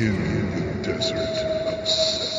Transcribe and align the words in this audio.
in 0.00 0.50
the 0.54 0.82
desert 0.82 1.18
of 1.18 1.86
Set. 1.86 2.30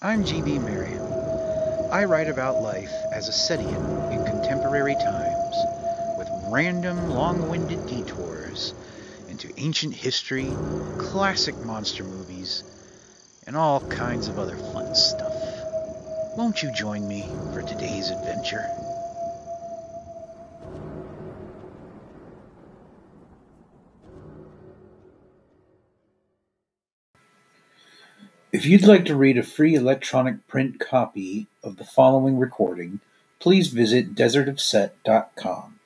I'm 0.00 0.24
G.B. 0.24 0.58
Merriam. 0.60 1.02
I 1.92 2.04
write 2.04 2.30
about 2.30 2.62
life 2.62 2.92
as 3.12 3.28
a 3.28 3.32
Setian 3.32 4.12
in 4.12 4.24
contemporary 4.24 4.94
times, 4.94 5.56
with 6.16 6.30
random, 6.50 7.10
long 7.10 7.46
winded 7.50 7.86
detours 7.88 8.72
into 9.28 9.52
ancient 9.58 9.92
history, 9.92 10.50
classic 10.96 11.62
monster 11.66 12.04
movies, 12.04 12.64
and 13.46 13.54
all 13.54 13.80
kinds 13.90 14.28
of 14.28 14.38
other 14.38 14.56
fun 14.56 14.94
stuff. 14.94 15.27
Won't 16.38 16.62
you 16.62 16.70
join 16.70 17.08
me 17.08 17.28
for 17.52 17.62
today's 17.62 18.10
adventure? 18.10 18.64
If 28.52 28.64
you'd 28.66 28.86
like 28.86 29.04
to 29.06 29.16
read 29.16 29.36
a 29.36 29.42
free 29.42 29.74
electronic 29.74 30.46
print 30.46 30.78
copy 30.78 31.48
of 31.64 31.76
the 31.76 31.84
following 31.84 32.38
recording, 32.38 33.00
please 33.40 33.66
visit 33.70 34.14
desertofset.com. 34.14 35.77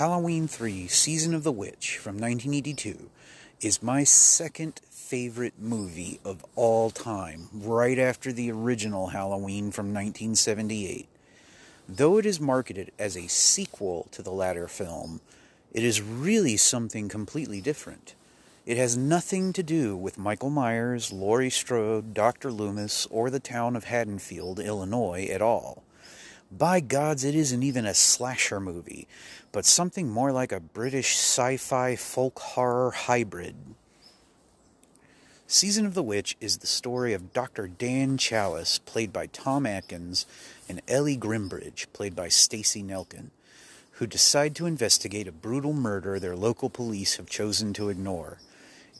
Halloween 0.00 0.48
3 0.48 0.86
Season 0.86 1.34
of 1.34 1.44
the 1.44 1.52
Witch 1.52 1.98
from 1.98 2.14
1982 2.14 3.10
is 3.60 3.82
my 3.82 4.02
second 4.02 4.80
favorite 4.88 5.52
movie 5.58 6.18
of 6.24 6.42
all 6.56 6.88
time, 6.88 7.50
right 7.52 7.98
after 7.98 8.32
the 8.32 8.50
original 8.50 9.08
Halloween 9.08 9.70
from 9.70 9.92
1978. 9.92 11.06
Though 11.86 12.16
it 12.16 12.24
is 12.24 12.40
marketed 12.40 12.92
as 12.98 13.14
a 13.14 13.28
sequel 13.28 14.08
to 14.12 14.22
the 14.22 14.30
latter 14.32 14.68
film, 14.68 15.20
it 15.70 15.84
is 15.84 16.00
really 16.00 16.56
something 16.56 17.10
completely 17.10 17.60
different. 17.60 18.14
It 18.64 18.78
has 18.78 18.96
nothing 18.96 19.52
to 19.52 19.62
do 19.62 19.98
with 19.98 20.16
Michael 20.16 20.48
Myers, 20.48 21.12
Laurie 21.12 21.50
Strode, 21.50 22.14
Dr. 22.14 22.50
Loomis, 22.50 23.04
or 23.10 23.28
the 23.28 23.38
town 23.38 23.76
of 23.76 23.84
Haddonfield, 23.84 24.60
Illinois 24.60 25.28
at 25.30 25.42
all. 25.42 25.82
By 26.50 26.80
gods, 26.80 27.22
it 27.22 27.36
isn't 27.36 27.62
even 27.62 27.86
a 27.86 27.94
slasher 27.94 28.58
movie, 28.58 29.06
but 29.52 29.64
something 29.64 30.08
more 30.08 30.32
like 30.32 30.50
a 30.50 30.58
British 30.58 31.14
sci 31.16 31.56
fi 31.56 31.94
folk 31.94 32.38
horror 32.40 32.90
hybrid. 32.90 33.54
Season 35.46 35.86
of 35.86 35.94
the 35.94 36.02
Witch 36.02 36.36
is 36.40 36.58
the 36.58 36.66
story 36.66 37.12
of 37.12 37.32
Dr. 37.32 37.68
Dan 37.68 38.18
Challis, 38.18 38.78
played 38.84 39.12
by 39.12 39.26
Tom 39.26 39.64
Atkins, 39.64 40.26
and 40.68 40.80
Ellie 40.88 41.16
Grimbridge, 41.16 41.86
played 41.92 42.16
by 42.16 42.28
Stacy 42.28 42.82
Nelkin, 42.82 43.30
who 43.92 44.06
decide 44.06 44.54
to 44.56 44.66
investigate 44.66 45.28
a 45.28 45.32
brutal 45.32 45.72
murder 45.72 46.18
their 46.18 46.36
local 46.36 46.70
police 46.70 47.16
have 47.16 47.28
chosen 47.28 47.72
to 47.74 47.88
ignore. 47.90 48.38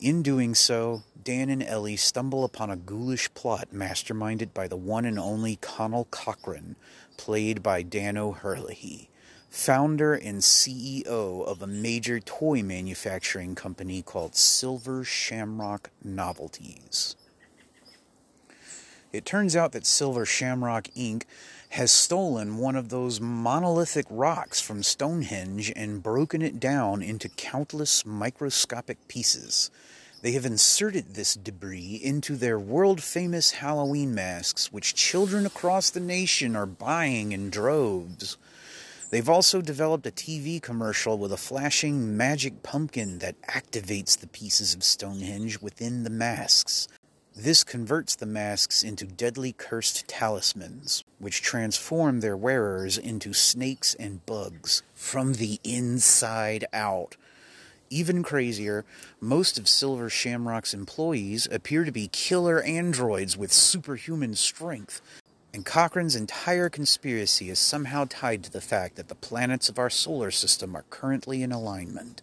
In 0.00 0.22
doing 0.22 0.54
so, 0.54 1.02
Dan 1.22 1.50
and 1.50 1.62
Ellie 1.62 1.96
stumble 1.96 2.44
upon 2.44 2.70
a 2.70 2.76
ghoulish 2.76 3.32
plot 3.34 3.68
masterminded 3.72 4.54
by 4.54 4.66
the 4.66 4.76
one 4.76 5.04
and 5.04 5.18
only 5.18 5.56
Conal 5.56 6.06
Cochran, 6.10 6.76
played 7.20 7.62
by 7.62 7.82
Dan 7.82 8.16
O'Herlihy, 8.16 9.10
founder 9.50 10.14
and 10.14 10.38
CEO 10.38 11.44
of 11.44 11.60
a 11.60 11.66
major 11.66 12.18
toy 12.18 12.62
manufacturing 12.62 13.54
company 13.54 14.00
called 14.00 14.34
Silver 14.34 15.04
Shamrock 15.04 15.90
Novelties. 16.02 17.16
It 19.12 19.26
turns 19.26 19.54
out 19.54 19.72
that 19.72 19.84
Silver 19.84 20.24
Shamrock 20.24 20.84
Inc. 20.96 21.24
has 21.68 21.92
stolen 21.92 22.56
one 22.56 22.74
of 22.74 22.88
those 22.88 23.20
monolithic 23.20 24.06
rocks 24.08 24.62
from 24.62 24.82
Stonehenge 24.82 25.70
and 25.76 26.02
broken 26.02 26.40
it 26.40 26.58
down 26.58 27.02
into 27.02 27.28
countless 27.28 28.06
microscopic 28.06 29.08
pieces. 29.08 29.70
They 30.22 30.32
have 30.32 30.44
inserted 30.44 31.14
this 31.14 31.34
debris 31.34 31.98
into 32.02 32.36
their 32.36 32.58
world 32.58 33.02
famous 33.02 33.52
Halloween 33.52 34.14
masks, 34.14 34.70
which 34.70 34.94
children 34.94 35.46
across 35.46 35.88
the 35.88 36.00
nation 36.00 36.54
are 36.54 36.66
buying 36.66 37.32
in 37.32 37.48
droves. 37.48 38.36
They've 39.08 39.28
also 39.28 39.62
developed 39.62 40.06
a 40.06 40.10
TV 40.10 40.60
commercial 40.60 41.16
with 41.16 41.32
a 41.32 41.38
flashing 41.38 42.18
magic 42.18 42.62
pumpkin 42.62 43.18
that 43.20 43.40
activates 43.42 44.18
the 44.18 44.26
pieces 44.26 44.74
of 44.74 44.84
Stonehenge 44.84 45.62
within 45.62 46.04
the 46.04 46.10
masks. 46.10 46.86
This 47.34 47.64
converts 47.64 48.14
the 48.14 48.26
masks 48.26 48.82
into 48.82 49.06
deadly 49.06 49.52
cursed 49.52 50.06
talismans, 50.06 51.02
which 51.18 51.40
transform 51.40 52.20
their 52.20 52.36
wearers 52.36 52.98
into 52.98 53.32
snakes 53.32 53.94
and 53.94 54.24
bugs 54.26 54.82
from 54.94 55.34
the 55.34 55.60
inside 55.64 56.66
out. 56.74 57.16
Even 57.92 58.22
crazier, 58.22 58.84
most 59.20 59.58
of 59.58 59.68
Silver 59.68 60.08
Shamrock's 60.08 60.72
employees 60.72 61.48
appear 61.50 61.82
to 61.82 61.90
be 61.90 62.06
killer 62.06 62.62
androids 62.62 63.36
with 63.36 63.52
superhuman 63.52 64.36
strength, 64.36 65.00
and 65.52 65.66
Cochran's 65.66 66.14
entire 66.14 66.68
conspiracy 66.68 67.50
is 67.50 67.58
somehow 67.58 68.06
tied 68.08 68.44
to 68.44 68.52
the 68.52 68.60
fact 68.60 68.94
that 68.94 69.08
the 69.08 69.16
planets 69.16 69.68
of 69.68 69.76
our 69.76 69.90
solar 69.90 70.30
system 70.30 70.76
are 70.76 70.84
currently 70.88 71.42
in 71.42 71.50
alignment. 71.50 72.22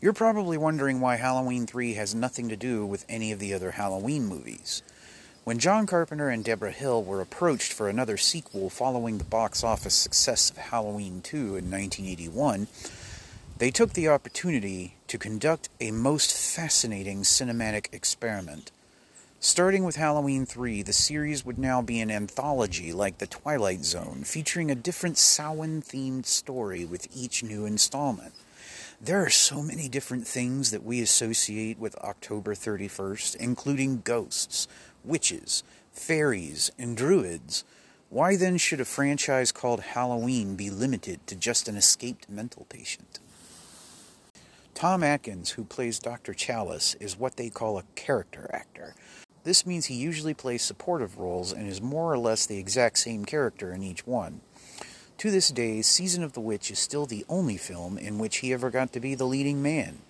You're 0.00 0.12
probably 0.12 0.58
wondering 0.58 1.00
why 1.00 1.14
Halloween 1.16 1.64
3 1.64 1.94
has 1.94 2.12
nothing 2.12 2.48
to 2.48 2.56
do 2.56 2.84
with 2.84 3.06
any 3.08 3.30
of 3.30 3.38
the 3.38 3.54
other 3.54 3.70
Halloween 3.70 4.26
movies. 4.26 4.82
When 5.44 5.60
John 5.60 5.86
Carpenter 5.86 6.30
and 6.30 6.42
Deborah 6.44 6.72
Hill 6.72 7.04
were 7.04 7.20
approached 7.20 7.72
for 7.72 7.88
another 7.88 8.16
sequel 8.16 8.70
following 8.70 9.18
the 9.18 9.24
box 9.24 9.62
office 9.62 9.94
success 9.94 10.50
of 10.50 10.56
Halloween 10.56 11.20
2 11.22 11.36
in 11.36 11.70
1981, 11.70 12.66
they 13.58 13.70
took 13.70 13.94
the 13.94 14.08
opportunity 14.08 14.96
to 15.06 15.16
conduct 15.16 15.70
a 15.80 15.90
most 15.90 16.36
fascinating 16.36 17.22
cinematic 17.22 17.92
experiment. 17.92 18.70
Starting 19.40 19.84
with 19.84 19.96
Halloween 19.96 20.44
3, 20.44 20.82
the 20.82 20.92
series 20.92 21.44
would 21.44 21.58
now 21.58 21.80
be 21.80 22.00
an 22.00 22.10
anthology 22.10 22.92
like 22.92 23.16
The 23.16 23.26
Twilight 23.26 23.82
Zone, 23.84 24.24
featuring 24.24 24.70
a 24.70 24.74
different 24.74 25.16
Samhain 25.16 25.80
themed 25.80 26.26
story 26.26 26.84
with 26.84 27.08
each 27.16 27.42
new 27.42 27.64
installment. 27.64 28.34
There 29.00 29.22
are 29.22 29.30
so 29.30 29.62
many 29.62 29.88
different 29.88 30.26
things 30.26 30.70
that 30.70 30.82
we 30.82 31.00
associate 31.00 31.78
with 31.78 31.96
October 31.96 32.54
31st, 32.54 33.36
including 33.36 34.02
ghosts, 34.04 34.68
witches, 35.02 35.62
fairies, 35.92 36.70
and 36.78 36.94
druids. 36.94 37.64
Why 38.10 38.36
then 38.36 38.58
should 38.58 38.80
a 38.80 38.84
franchise 38.84 39.50
called 39.50 39.80
Halloween 39.80 40.56
be 40.56 40.68
limited 40.68 41.26
to 41.26 41.34
just 41.34 41.68
an 41.68 41.76
escaped 41.76 42.28
mental 42.28 42.66
patient? 42.68 43.18
Tom 44.76 45.02
Atkins, 45.02 45.52
who 45.52 45.64
plays 45.64 45.98
Dr. 45.98 46.34
Challis, 46.34 46.96
is 47.00 47.18
what 47.18 47.38
they 47.38 47.48
call 47.48 47.78
a 47.78 47.84
character 47.94 48.50
actor. 48.52 48.94
This 49.42 49.64
means 49.64 49.86
he 49.86 49.94
usually 49.94 50.34
plays 50.34 50.60
supportive 50.60 51.16
roles 51.16 51.50
and 51.50 51.66
is 51.66 51.80
more 51.80 52.12
or 52.12 52.18
less 52.18 52.44
the 52.44 52.58
exact 52.58 52.98
same 52.98 53.24
character 53.24 53.72
in 53.72 53.82
each 53.82 54.06
one. 54.06 54.42
To 55.16 55.30
this 55.30 55.48
day, 55.48 55.80
Season 55.80 56.22
of 56.22 56.34
the 56.34 56.42
Witch 56.42 56.70
is 56.70 56.78
still 56.78 57.06
the 57.06 57.24
only 57.26 57.56
film 57.56 57.96
in 57.96 58.18
which 58.18 58.38
he 58.38 58.52
ever 58.52 58.68
got 58.68 58.92
to 58.92 59.00
be 59.00 59.14
the 59.14 59.24
leading 59.24 59.62
man. 59.62 60.00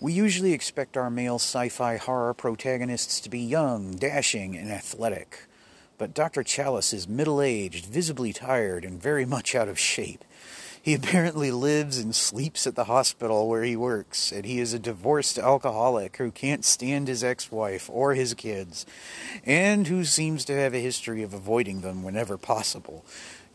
We 0.00 0.14
usually 0.14 0.54
expect 0.54 0.96
our 0.96 1.10
male 1.10 1.34
sci 1.34 1.68
fi 1.68 1.98
horror 1.98 2.32
protagonists 2.32 3.20
to 3.20 3.28
be 3.28 3.40
young, 3.40 3.96
dashing, 3.96 4.56
and 4.56 4.70
athletic, 4.72 5.40
but 5.98 6.14
Dr. 6.14 6.42
Challis 6.42 6.94
is 6.94 7.06
middle 7.06 7.42
aged, 7.42 7.84
visibly 7.84 8.32
tired, 8.32 8.82
and 8.82 9.00
very 9.00 9.26
much 9.26 9.54
out 9.54 9.68
of 9.68 9.78
shape. 9.78 10.24
He 10.86 10.94
apparently 10.94 11.50
lives 11.50 11.98
and 11.98 12.14
sleeps 12.14 12.64
at 12.64 12.76
the 12.76 12.84
hospital 12.84 13.48
where 13.48 13.64
he 13.64 13.74
works, 13.74 14.30
and 14.30 14.44
he 14.44 14.60
is 14.60 14.72
a 14.72 14.78
divorced 14.78 15.36
alcoholic 15.36 16.16
who 16.18 16.30
can't 16.30 16.64
stand 16.64 17.08
his 17.08 17.24
ex 17.24 17.50
wife 17.50 17.90
or 17.90 18.14
his 18.14 18.34
kids, 18.34 18.86
and 19.44 19.88
who 19.88 20.04
seems 20.04 20.44
to 20.44 20.54
have 20.54 20.74
a 20.74 20.78
history 20.78 21.24
of 21.24 21.34
avoiding 21.34 21.80
them 21.80 22.04
whenever 22.04 22.38
possible. 22.38 23.04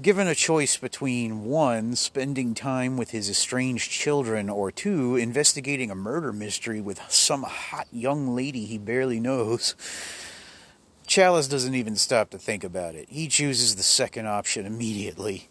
Given 0.02 0.28
a 0.28 0.36
choice 0.36 0.76
between 0.76 1.46
one, 1.46 1.96
spending 1.96 2.54
time 2.54 2.98
with 2.98 3.12
his 3.12 3.30
estranged 3.30 3.90
children, 3.90 4.50
or 4.50 4.70
two, 4.70 5.16
investigating 5.16 5.90
a 5.90 5.96
murder 5.96 6.34
mystery 6.34 6.82
with 6.82 7.00
some 7.10 7.44
hot 7.44 7.88
young 7.94 8.36
lady 8.36 8.66
he 8.66 8.78
barely 8.78 9.22
knows, 9.22 9.74
Challis 11.08 11.50
doesn't 11.50 11.76
even 11.76 11.96
stop 11.96 12.30
to 12.32 12.38
think 12.38 12.66
about 12.66 12.94
it. 12.94 13.08
He 13.08 13.30
chooses 13.30 13.78
the 13.78 13.84
second 13.84 14.28
option 14.28 14.66
immediately. 14.66 15.48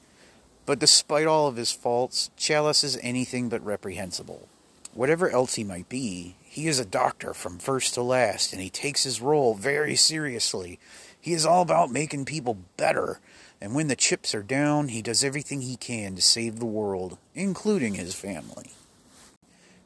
But 0.70 0.78
despite 0.78 1.26
all 1.26 1.49
of 1.49 1.56
his 1.56 1.72
faults, 1.72 2.31
Challis 2.37 2.84
is 2.84 2.96
anything 3.02 3.49
but 3.49 3.64
reprehensible. 3.64 4.46
Whatever 4.94 5.28
else 5.28 5.56
he 5.56 5.64
might 5.64 5.88
be, 5.88 6.37
he 6.44 6.69
is 6.69 6.78
a 6.78 6.84
doctor 6.84 7.34
from 7.34 7.58
first 7.58 7.94
to 7.94 8.02
last, 8.02 8.52
and 8.52 8.62
he 8.62 8.70
takes 8.70 9.02
his 9.02 9.20
role 9.20 9.55
very 9.55 9.96
seriously. 9.96 10.78
He 11.20 11.32
is 11.32 11.44
all 11.44 11.62
about 11.62 11.90
making 11.90 12.26
people 12.26 12.58
better, 12.76 13.19
and 13.61 13.75
when 13.75 13.88
the 13.88 13.96
chips 13.96 14.32
are 14.32 14.44
down, 14.44 14.90
he 14.90 15.02
does 15.02 15.25
everything 15.25 15.62
he 15.62 15.75
can 15.75 16.14
to 16.14 16.22
save 16.22 16.61
the 16.61 16.67
world, 16.67 17.19
including 17.34 17.94
his 17.94 18.14
family. 18.14 18.70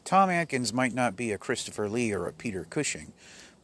Tom 0.04 0.28
Atkins 0.28 0.74
might 0.74 0.92
not 0.92 1.16
be 1.16 1.32
a 1.32 1.38
Christopher 1.38 1.88
Lee 1.88 2.12
or 2.12 2.26
a 2.26 2.32
Peter 2.34 2.66
Cushing, 2.68 3.14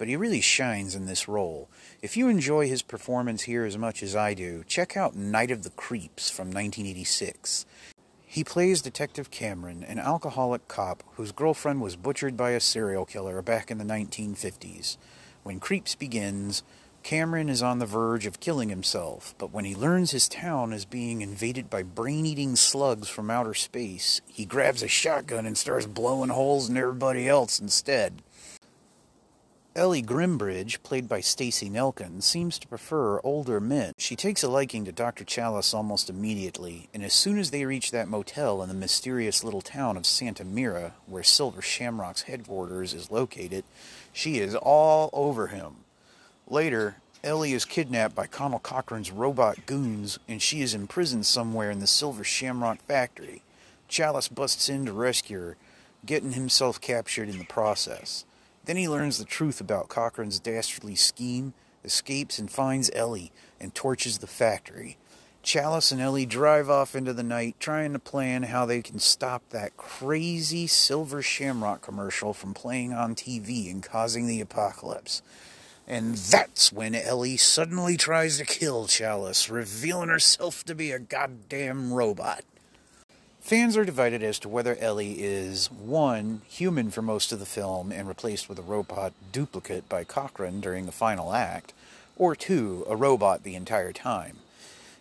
but 0.00 0.08
he 0.08 0.16
really 0.16 0.40
shines 0.40 0.94
in 0.94 1.04
this 1.04 1.28
role. 1.28 1.68
If 2.00 2.16
you 2.16 2.30
enjoy 2.30 2.66
his 2.66 2.80
performance 2.80 3.42
here 3.42 3.66
as 3.66 3.76
much 3.76 4.02
as 4.02 4.16
I 4.16 4.32
do, 4.32 4.64
check 4.66 4.96
out 4.96 5.14
Night 5.14 5.50
of 5.50 5.62
the 5.62 5.68
Creeps 5.68 6.30
from 6.30 6.46
1986. 6.46 7.66
He 8.24 8.42
plays 8.42 8.80
Detective 8.80 9.30
Cameron, 9.30 9.84
an 9.84 9.98
alcoholic 9.98 10.68
cop 10.68 11.02
whose 11.16 11.32
girlfriend 11.32 11.82
was 11.82 11.96
butchered 11.96 12.34
by 12.34 12.52
a 12.52 12.60
serial 12.60 13.04
killer 13.04 13.42
back 13.42 13.70
in 13.70 13.76
the 13.76 13.84
1950s. 13.84 14.96
When 15.42 15.60
Creeps 15.60 15.94
begins, 15.96 16.62
Cameron 17.02 17.50
is 17.50 17.62
on 17.62 17.78
the 17.78 17.84
verge 17.84 18.24
of 18.24 18.40
killing 18.40 18.70
himself, 18.70 19.34
but 19.36 19.52
when 19.52 19.66
he 19.66 19.74
learns 19.74 20.12
his 20.12 20.30
town 20.30 20.72
is 20.72 20.86
being 20.86 21.20
invaded 21.20 21.68
by 21.68 21.82
brain 21.82 22.24
eating 22.24 22.56
slugs 22.56 23.10
from 23.10 23.30
outer 23.30 23.52
space, 23.52 24.22
he 24.26 24.46
grabs 24.46 24.82
a 24.82 24.88
shotgun 24.88 25.44
and 25.44 25.58
starts 25.58 25.84
blowing 25.84 26.30
holes 26.30 26.70
in 26.70 26.78
everybody 26.78 27.28
else 27.28 27.60
instead. 27.60 28.22
Ellie 29.76 30.02
Grimbridge, 30.02 30.82
played 30.82 31.08
by 31.08 31.20
Stacy 31.20 31.70
Nelkin, 31.70 32.24
seems 32.24 32.58
to 32.58 32.66
prefer 32.66 33.20
older 33.22 33.60
men. 33.60 33.92
She 33.98 34.16
takes 34.16 34.42
a 34.42 34.48
liking 34.48 34.84
to 34.84 34.90
Dr. 34.90 35.24
Challis 35.24 35.72
almost 35.72 36.10
immediately, 36.10 36.88
and 36.92 37.04
as 37.04 37.14
soon 37.14 37.38
as 37.38 37.52
they 37.52 37.64
reach 37.64 37.92
that 37.92 38.08
motel 38.08 38.62
in 38.62 38.68
the 38.68 38.74
mysterious 38.74 39.44
little 39.44 39.60
town 39.60 39.96
of 39.96 40.06
Santa 40.06 40.44
Mira, 40.44 40.94
where 41.06 41.22
Silver 41.22 41.62
Shamrock's 41.62 42.22
headquarters 42.22 42.92
is 42.92 43.12
located, 43.12 43.62
she 44.12 44.40
is 44.40 44.56
all 44.56 45.08
over 45.12 45.46
him. 45.46 45.76
Later, 46.48 46.96
Ellie 47.22 47.52
is 47.52 47.64
kidnapped 47.64 48.16
by 48.16 48.26
Conal 48.26 48.58
Cochran's 48.58 49.12
robot 49.12 49.66
goons, 49.66 50.18
and 50.26 50.42
she 50.42 50.62
is 50.62 50.74
imprisoned 50.74 51.26
somewhere 51.26 51.70
in 51.70 51.78
the 51.78 51.86
Silver 51.86 52.24
Shamrock 52.24 52.80
factory. 52.88 53.42
Challis 53.88 54.28
busts 54.34 54.68
in 54.68 54.84
to 54.86 54.92
rescue 54.92 55.38
her, 55.38 55.56
getting 56.04 56.32
himself 56.32 56.80
captured 56.80 57.28
in 57.28 57.38
the 57.38 57.44
process. 57.44 58.24
Then 58.64 58.76
he 58.76 58.88
learns 58.88 59.18
the 59.18 59.24
truth 59.24 59.60
about 59.60 59.88
Cochran's 59.88 60.38
dastardly 60.38 60.94
scheme, 60.94 61.54
escapes 61.84 62.38
and 62.38 62.50
finds 62.50 62.90
Ellie, 62.94 63.32
and 63.60 63.74
torches 63.74 64.18
the 64.18 64.26
factory. 64.26 64.96
Challis 65.42 65.90
and 65.90 66.00
Ellie 66.00 66.26
drive 66.26 66.68
off 66.68 66.94
into 66.94 67.14
the 67.14 67.22
night, 67.22 67.56
trying 67.58 67.94
to 67.94 67.98
plan 67.98 68.44
how 68.44 68.66
they 68.66 68.82
can 68.82 68.98
stop 68.98 69.42
that 69.50 69.76
crazy 69.76 70.66
Silver 70.66 71.22
Shamrock 71.22 71.80
commercial 71.80 72.34
from 72.34 72.52
playing 72.52 72.92
on 72.92 73.14
TV 73.14 73.70
and 73.70 73.82
causing 73.82 74.26
the 74.26 74.40
apocalypse. 74.40 75.22
And 75.88 76.14
that's 76.14 76.72
when 76.72 76.94
Ellie 76.94 77.38
suddenly 77.38 77.96
tries 77.96 78.36
to 78.36 78.44
kill 78.44 78.86
Challis, 78.86 79.50
revealing 79.50 80.10
herself 80.10 80.62
to 80.64 80.74
be 80.74 80.92
a 80.92 80.98
goddamn 80.98 81.92
robot. 81.92 82.44
Fans 83.40 83.74
are 83.76 83.86
divided 83.86 84.22
as 84.22 84.38
to 84.38 84.48
whether 84.48 84.76
Ellie 84.76 85.22
is, 85.22 85.70
one, 85.72 86.42
human 86.46 86.90
for 86.90 87.00
most 87.00 87.32
of 87.32 87.38
the 87.38 87.46
film 87.46 87.90
and 87.90 88.06
replaced 88.06 88.48
with 88.48 88.58
a 88.58 88.62
robot 88.62 89.12
duplicate 89.32 89.88
by 89.88 90.04
Cochran 90.04 90.60
during 90.60 90.84
the 90.84 90.92
final 90.92 91.32
act, 91.32 91.72
or 92.16 92.36
two, 92.36 92.84
a 92.88 92.94
robot 92.94 93.42
the 93.42 93.54
entire 93.54 93.92
time. 93.92 94.36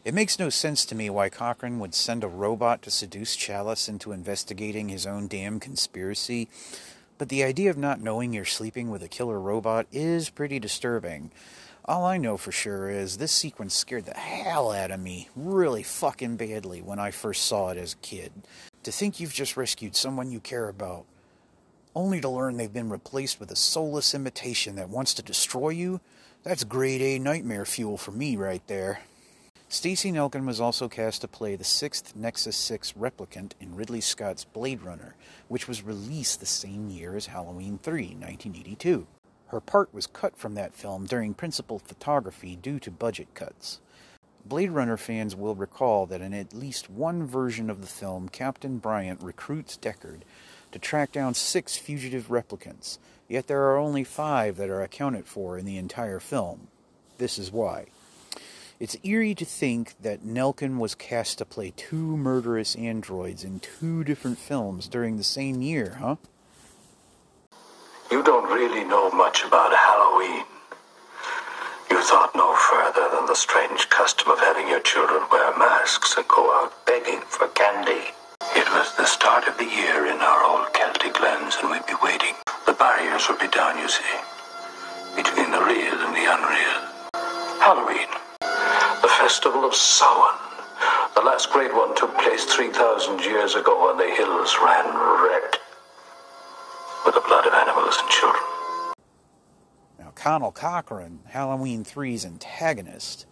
It 0.06 0.14
makes 0.14 0.40
no 0.40 0.50
sense 0.50 0.86
to 0.86 0.96
me 0.96 1.10
why 1.10 1.28
Cochran 1.28 1.80
would 1.80 1.94
send 1.94 2.24
a 2.24 2.30
robot 2.30 2.82
to 2.84 2.90
seduce 2.90 3.36
Challis 3.36 3.90
into 3.90 4.14
investigating 4.14 4.88
his 4.88 5.06
own 5.06 5.28
damn 5.28 5.60
conspiracy, 5.60 6.48
but 7.18 7.28
the 7.28 7.44
idea 7.44 7.70
of 7.70 7.78
not 7.78 8.00
knowing 8.00 8.32
you're 8.32 8.46
sleeping 8.46 8.90
with 8.90 9.04
a 9.04 9.10
killer 9.10 9.40
robot 9.40 9.86
is 9.92 10.30
pretty 10.30 10.58
disturbing. 10.60 11.30
All 11.90 12.06
I 12.06 12.18
know 12.18 12.38
for 12.38 12.52
sure 12.52 12.88
is 12.88 13.18
this 13.18 13.32
sequence 13.32 13.74
scared 13.74 14.06
the 14.06 14.14
hell 14.14 14.72
out 14.72 14.92
of 14.92 15.00
me 15.00 15.28
really 15.36 15.82
fucking 15.82 16.36
badly 16.36 16.84
when 16.84 17.00
I 17.00 17.10
first 17.10 17.48
saw 17.48 17.70
it 17.70 17.80
as 17.80 17.94
a 17.94 18.06
kid. 18.06 18.32
To 18.84 18.92
think 18.92 19.20
you've 19.20 19.34
just 19.34 19.58
rescued 19.58 19.96
someone 19.96 20.30
you 20.30 20.40
care 20.40 20.70
about, 20.70 21.06
only 21.96 22.22
to 22.22 22.30
learn 22.30 22.58
they've 22.58 22.72
been 22.72 22.92
replaced 22.92 23.40
with 23.40 23.50
a 23.50 23.56
soulless 23.56 24.14
imitation 24.14 24.76
that 24.76 24.92
wants 24.92 25.16
to 25.16 25.24
destroy 25.24 25.70
you, 25.70 26.00
that's 26.44 26.64
grade 26.64 27.02
A 27.02 27.18
nightmare 27.18 27.66
fuel 27.66 27.98
for 27.98 28.12
me 28.12 28.38
right 28.38 28.62
there. 28.68 29.00
Stacy 29.68 30.12
Nelkin 30.12 30.46
was 30.46 30.62
also 30.62 30.88
cast 30.90 31.22
to 31.22 31.28
play 31.28 31.56
the 31.56 31.64
sixth 31.64 32.16
Nexus 32.16 32.56
6 32.56 32.94
replicant 32.94 33.54
in 33.60 33.76
Ridley 33.76 34.02
Scott's 34.02 34.46
Blade 34.46 34.84
Runner, 34.84 35.16
which 35.48 35.68
was 35.68 35.82
released 35.82 36.40
the 36.40 36.46
same 36.46 36.92
year 36.92 37.16
as 37.16 37.26
Halloween 37.26 37.80
3, 37.82 38.04
1982. 38.10 39.08
Her 39.50 39.60
part 39.60 39.94
was 39.94 40.08
cut 40.08 40.38
from 40.38 40.54
that 40.56 40.74
film 40.74 41.06
during 41.06 41.34
principal 41.34 41.80
photography 41.80 42.56
due 42.56 42.80
to 42.80 42.92
budget 42.92 43.34
cuts. 43.34 43.80
Blade 44.46 44.72
Runner 44.72 44.98
fans 44.98 45.36
will 45.36 45.56
recall 45.56 46.06
that 46.06 46.22
in 46.22 46.34
at 46.34 46.54
least 46.54 46.90
one 46.90 47.26
version 47.26 47.70
of 47.70 47.82
the 47.82 47.88
film, 47.88 48.30
Captain 48.30 48.78
Bryant 48.78 49.22
recruits 49.22 49.78
Deckard 49.78 50.22
to 50.72 50.80
track 50.80 51.12
down 51.12 51.34
six 51.34 51.78
fugitive 51.78 52.28
replicants, 52.28 53.00
yet 53.28 53.48
there 53.48 53.64
are 53.64 53.78
only 53.78 54.04
five 54.04 54.58
that 54.58 54.70
are 54.70 54.82
accounted 54.82 55.26
for 55.26 55.58
in 55.58 55.66
the 55.66 55.78
entire 55.78 56.20
film. 56.20 56.68
This 57.18 57.40
is 57.40 57.52
why. 57.52 57.88
It's 58.80 58.98
eerie 59.04 59.36
to 59.36 59.46
think 59.46 59.96
that 60.02 60.24
Nelkin 60.24 60.78
was 60.78 60.96
cast 60.96 61.40
to 61.40 61.46
play 61.46 61.74
two 61.76 62.16
murderous 62.16 62.76
androids 62.76 63.44
in 63.44 63.60
two 63.60 64.04
different 64.04 64.38
films 64.38 64.88
during 64.88 65.18
the 65.18 65.24
same 65.24 65.62
year, 65.62 65.98
huh? 66.00 66.16
You 68.12 68.24
don't 68.24 68.50
really 68.50 68.84
know 68.84 69.12
much 69.12 69.44
about 69.44 69.70
Halloween. 69.72 70.44
You 71.92 72.02
thought 72.02 72.34
no 72.34 72.56
further 72.58 73.06
than 73.14 73.28
the 73.28 73.36
strange 73.36 73.88
custom 73.90 74.32
of 74.32 74.40
having 74.40 74.68
your 74.68 74.80
children 74.80 75.22
wear 75.32 75.56
masks 75.60 76.18
and 76.18 76.28
go 76.28 76.42
out 76.58 76.74
begging 76.88 77.22
for 77.30 77.48
candy. 77.50 78.10
It 78.58 78.66
was 78.74 78.98
the 78.98 79.06
start 79.06 79.48
of 79.48 79.60
the 79.60 79.70
year 79.70 80.08
in 80.08 80.18
our 80.18 80.44
old 80.44 80.74
Celtic 80.74 81.22
lands, 81.22 81.58
and 81.62 81.70
we'd 81.70 81.86
be 81.86 81.94
waiting. 82.02 82.34
The 82.66 82.74
barriers 82.74 83.30
would 83.30 83.38
be 83.38 83.48
down, 83.48 83.78
you 83.78 83.88
see, 83.88 84.18
between 85.16 85.52
the 85.52 85.62
real 85.62 86.02
and 86.02 86.16
the 86.18 86.26
unreal. 86.26 86.82
Halloween, 87.62 88.10
the 89.06 89.14
festival 89.22 89.66
of 89.66 89.76
Samhain. 89.76 90.34
The 91.14 91.22
last 91.22 91.52
great 91.54 91.76
one 91.76 91.96
took 91.96 92.18
place 92.18 92.46
3,000 92.46 93.22
years 93.22 93.54
ago, 93.54 93.92
and 93.92 94.00
the 94.00 94.10
hills 94.10 94.58
ran 94.64 94.98
red 94.98 95.59
with 97.06 97.16
the 97.16 97.22
blood 97.22 97.46
of 97.46 97.54
animals 97.54 97.98
and 98.00 98.10
children. 98.10 98.44
Now, 100.00 100.12
Conal 100.16 100.52
Cochran, 100.52 101.20
Halloween 101.28 101.84
3's 101.84 102.26
antagonist, 102.26 103.26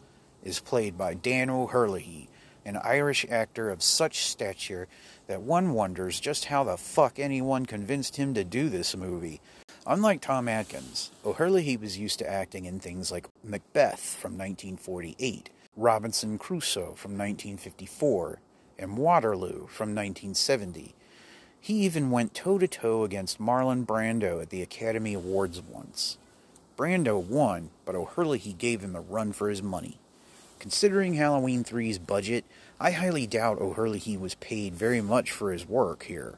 is 0.44 0.60
played 0.60 0.98
by 0.98 1.14
Dan 1.14 1.50
O'Herlihy, 1.50 2.30
an 2.66 2.78
Irish 2.84 3.26
actor 3.30 3.70
of 3.70 3.82
such 3.82 4.26
stature 4.26 4.88
that 5.28 5.42
one 5.42 5.74
wonders 5.74 6.20
just 6.20 6.46
how 6.46 6.64
the 6.64 6.78
fuck 6.78 7.20
anyone 7.20 7.66
convinced 7.66 8.18
him 8.18 8.34
to 8.34 8.44
do 8.44 8.70
this 8.70 8.96
movie. 8.96 9.42
Unlike 9.86 10.22
Tom 10.22 10.50
Atkins, 10.50 11.12
O'Herlihy 11.26 11.78
was 11.78 11.98
used 11.98 12.20
to 12.20 12.30
acting 12.30 12.66
in 12.66 12.80
things 12.80 13.12
like 13.12 13.28
Macbeth 13.44 14.16
from 14.16 14.34
1948, 14.34 15.50
Robinson 15.78 16.38
Crusoe 16.38 16.94
from 16.96 17.12
1954, 17.18 18.42
and 18.78 18.98
Waterloo 18.98 19.68
from 19.68 19.96
1970. 19.96 20.94
He 21.60 21.74
even 21.86 22.12
went 22.12 22.34
toe 22.34 22.58
to 22.58 22.68
toe 22.68 23.04
against 23.04 23.40
Marlon 23.40 23.86
Brando 23.86 24.42
at 24.42 24.50
the 24.50 24.62
Academy 24.62 25.14
Awards 25.14 25.62
once. 25.62 26.18
Brando 26.78 27.22
won, 27.22 27.72
but 27.86 27.96
O'Herlihy 27.96 28.54
gave 28.54 28.82
him 28.82 28.96
a 28.96 29.02
run 29.02 29.34
for 29.34 29.50
his 29.50 29.64
money. 29.64 29.98
Considering 30.60 31.16
Halloween 31.16 31.64
3's 31.64 32.00
budget, 32.00 32.46
I 32.80 32.92
highly 32.92 33.28
doubt 33.28 33.60
O'Herlihy 33.60 34.18
was 34.18 34.36
paid 34.36 34.76
very 34.76 35.02
much 35.02 35.32
for 35.32 35.52
his 35.52 35.68
work 35.68 36.04
here. 36.04 36.38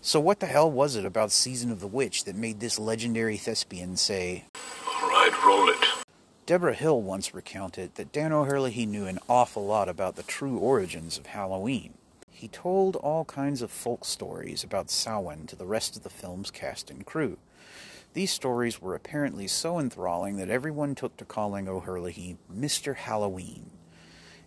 So 0.00 0.18
what 0.18 0.40
the 0.40 0.46
hell 0.46 0.70
was 0.70 0.96
it 0.96 1.04
about 1.04 1.30
Season 1.30 1.70
of 1.70 1.80
the 1.80 1.86
Witch 1.86 2.24
that 2.24 2.34
made 2.34 2.60
this 2.60 2.78
legendary 2.78 3.36
thespian 3.36 3.96
say, 3.96 4.44
All 4.86 5.08
right, 5.08 5.32
roll 5.44 5.68
it. 5.68 6.04
Deborah 6.44 6.74
Hill 6.74 7.00
once 7.00 7.34
recounted 7.34 7.94
that 7.94 8.10
Dan 8.10 8.32
O'Herlihy 8.32 8.84
knew 8.84 9.06
an 9.06 9.20
awful 9.28 9.64
lot 9.64 9.88
about 9.88 10.16
the 10.16 10.24
true 10.24 10.58
origins 10.58 11.18
of 11.18 11.26
Halloween. 11.26 11.94
He 12.42 12.48
told 12.48 12.96
all 12.96 13.24
kinds 13.24 13.62
of 13.62 13.70
folk 13.70 14.04
stories 14.04 14.64
about 14.64 14.90
Samhain 14.90 15.46
to 15.46 15.54
the 15.54 15.64
rest 15.64 15.96
of 15.96 16.02
the 16.02 16.10
film's 16.10 16.50
cast 16.50 16.90
and 16.90 17.06
crew. 17.06 17.38
These 18.14 18.32
stories 18.32 18.82
were 18.82 18.96
apparently 18.96 19.46
so 19.46 19.78
enthralling 19.78 20.38
that 20.38 20.50
everyone 20.50 20.96
took 20.96 21.16
to 21.18 21.24
calling 21.24 21.68
O'Herlihy 21.68 22.38
Mr. 22.52 22.96
Halloween. 22.96 23.70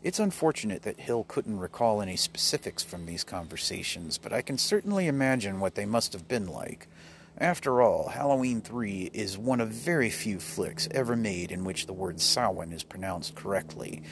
It's 0.04 0.20
unfortunate 0.20 0.82
that 0.82 1.00
Hill 1.00 1.24
couldn't 1.30 1.58
recall 1.58 2.02
any 2.02 2.18
specifics 2.18 2.84
from 2.84 3.06
these 3.06 3.24
conversations, 3.24 4.18
but 4.18 4.34
I 4.34 4.42
can 4.42 4.58
certainly 4.58 5.08
imagine 5.08 5.62
what 5.62 5.76
they 5.76 5.86
must 5.86 6.12
have 6.12 6.28
been 6.28 6.48
like. 6.48 6.90
After 7.38 7.82
all, 7.82 8.08
Halloween 8.08 8.62
3 8.62 9.10
is 9.12 9.38
one 9.38 9.60
of 9.60 9.68
very 9.68 10.10
few 10.10 10.40
flicks 10.40 10.88
ever 10.92 11.18
made 11.18 11.52
in 11.52 11.66
which 11.66 11.86
the 11.86 11.92
word 11.92 12.22
Samhain 12.22 12.72
is 12.72 12.84
pronounced 12.84 13.36
correctly, 13.36 14.04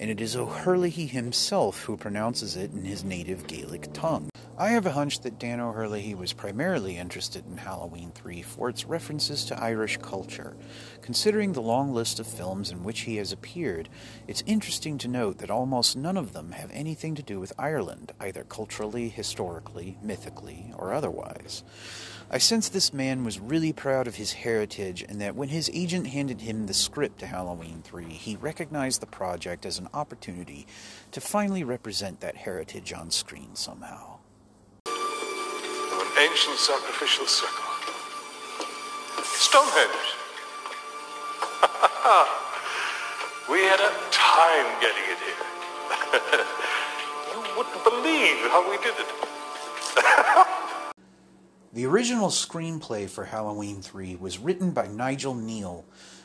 and 0.00 0.10
it 0.10 0.20
is 0.20 0.34
O'Herlihy 0.34 1.06
himself 1.06 1.84
who 1.84 1.96
pronounces 1.96 2.56
it 2.56 2.72
in 2.72 2.84
his 2.84 3.04
native 3.04 3.46
Gaelic 3.46 3.92
tongue. 3.92 4.30
I 4.58 4.70
have 4.70 4.84
a 4.84 4.92
hunch 4.92 5.20
that 5.20 5.38
Dan 5.38 5.60
O'Herlihy 5.60 6.16
was 6.16 6.32
primarily 6.32 6.96
interested 6.96 7.46
in 7.46 7.56
Halloween 7.56 8.10
3 8.16 8.42
for 8.42 8.68
its 8.68 8.84
references 8.84 9.44
to 9.44 9.62
Irish 9.62 9.98
culture. 9.98 10.56
Considering 11.02 11.52
the 11.52 11.62
long 11.62 11.94
list 11.94 12.18
of 12.18 12.26
films 12.26 12.72
in 12.72 12.82
which 12.82 13.00
he 13.02 13.16
has 13.16 13.30
appeared, 13.30 13.88
it's 14.26 14.42
interesting 14.44 14.98
to 14.98 15.08
note 15.08 15.38
that 15.38 15.50
almost 15.50 15.96
none 15.96 16.16
of 16.16 16.32
them 16.32 16.50
have 16.50 16.70
anything 16.72 17.14
to 17.14 17.22
do 17.22 17.38
with 17.38 17.52
Ireland, 17.56 18.10
either 18.20 18.42
culturally, 18.42 19.08
historically, 19.08 19.98
mythically, 20.02 20.72
or 20.76 20.92
otherwise. 20.92 21.62
I 22.34 22.38
sense 22.38 22.70
this 22.70 22.94
man 22.94 23.24
was 23.24 23.38
really 23.38 23.74
proud 23.74 24.06
of 24.06 24.14
his 24.14 24.32
heritage 24.32 25.04
and 25.06 25.20
that 25.20 25.36
when 25.36 25.50
his 25.50 25.70
agent 25.74 26.06
handed 26.06 26.40
him 26.40 26.64
the 26.64 26.72
script 26.72 27.18
to 27.18 27.26
Halloween 27.26 27.82
3, 27.84 28.06
he 28.06 28.36
recognized 28.36 29.02
the 29.02 29.06
project 29.06 29.66
as 29.66 29.78
an 29.78 29.86
opportunity 29.92 30.66
to 31.10 31.20
finally 31.20 31.62
represent 31.62 32.20
that 32.20 32.36
heritage 32.36 32.90
on 32.94 33.10
screen 33.10 33.54
somehow. 33.54 34.16
An 34.86 36.06
ancient 36.18 36.56
sacrificial 36.56 37.26
circle. 37.26 37.68
Stonehenge. 39.22 40.16
we 43.50 43.60
had 43.60 43.78
a 43.78 43.92
time 44.10 44.80
getting 44.80 45.04
it 45.04 45.18
here. 45.20 45.36
you 47.34 47.42
wouldn't 47.58 47.84
believe 47.84 48.38
how 48.48 48.64
we 48.70 48.78
did 48.78 48.94
it. 48.98 49.41
The 51.74 51.86
original 51.86 52.28
screenplay 52.28 53.08
for 53.08 53.24
Halloween 53.24 53.80
3 53.80 54.16
was 54.16 54.38
written 54.38 54.72
by 54.72 54.88
Nigel 54.88 55.34
Kneale, 55.34 55.84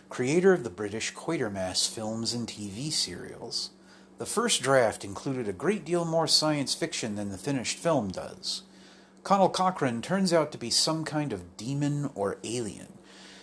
creator 0.10 0.52
of 0.52 0.66
the 0.66 0.70
British 0.70 1.14
Quatermass 1.14 1.90
films 1.90 2.34
and 2.34 2.46
TV 2.46 2.92
serials. 2.92 3.70
The 4.18 4.26
first 4.26 4.62
draft 4.62 5.06
included 5.06 5.48
a 5.48 5.54
great 5.54 5.86
deal 5.86 6.04
more 6.04 6.28
science 6.28 6.74
fiction 6.74 7.16
than 7.16 7.30
the 7.30 7.38
finished 7.38 7.78
film 7.78 8.10
does. 8.10 8.64
Conal 9.24 9.48
Cochran 9.48 10.02
turns 10.02 10.34
out 10.34 10.52
to 10.52 10.58
be 10.58 10.70
some 10.70 11.06
kind 11.06 11.32
of 11.32 11.56
demon 11.56 12.10
or 12.14 12.40
alien. 12.44 12.98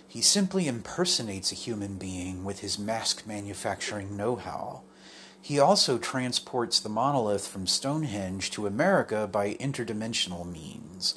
He 0.07 0.21
simply 0.21 0.69
impersonates 0.69 1.53
a 1.53 1.55
human 1.55 1.97
being 1.97 2.45
with 2.45 2.61
his 2.61 2.79
mask 2.79 3.27
manufacturing 3.27 4.15
know 4.15 4.37
how. 4.37 4.83
He 5.41 5.59
also 5.59 5.97
transports 5.97 6.81
the 6.81 6.91
monolith 6.91 7.47
from 7.47 7.67
Stonehenge 7.67 8.51
to 8.51 8.67
America 8.67 9.27
by 9.27 9.55
interdimensional 9.55 10.45
means 10.45 11.15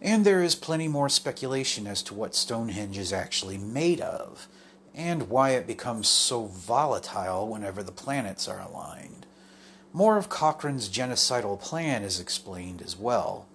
and 0.00 0.24
there 0.24 0.42
is 0.42 0.54
plenty 0.54 0.88
more 0.88 1.08
speculation 1.08 1.86
as 1.86 2.02
to 2.04 2.14
what 2.14 2.34
Stonehenge 2.34 2.96
is 2.96 3.12
actually 3.12 3.58
made 3.58 4.00
of, 4.00 4.48
and 4.94 5.28
why 5.28 5.50
it 5.50 5.66
becomes 5.66 6.08
so 6.08 6.46
volatile 6.46 7.48
whenever 7.48 7.82
the 7.82 7.92
planets 7.92 8.48
are 8.48 8.60
aligned. 8.60 9.26
More 9.92 10.16
of 10.16 10.28
Cochran's 10.28 10.88
genocidal 10.88 11.60
plan 11.60 12.02
is 12.02 12.20
explained 12.20 12.80
as 12.82 12.96
well. 12.96 13.46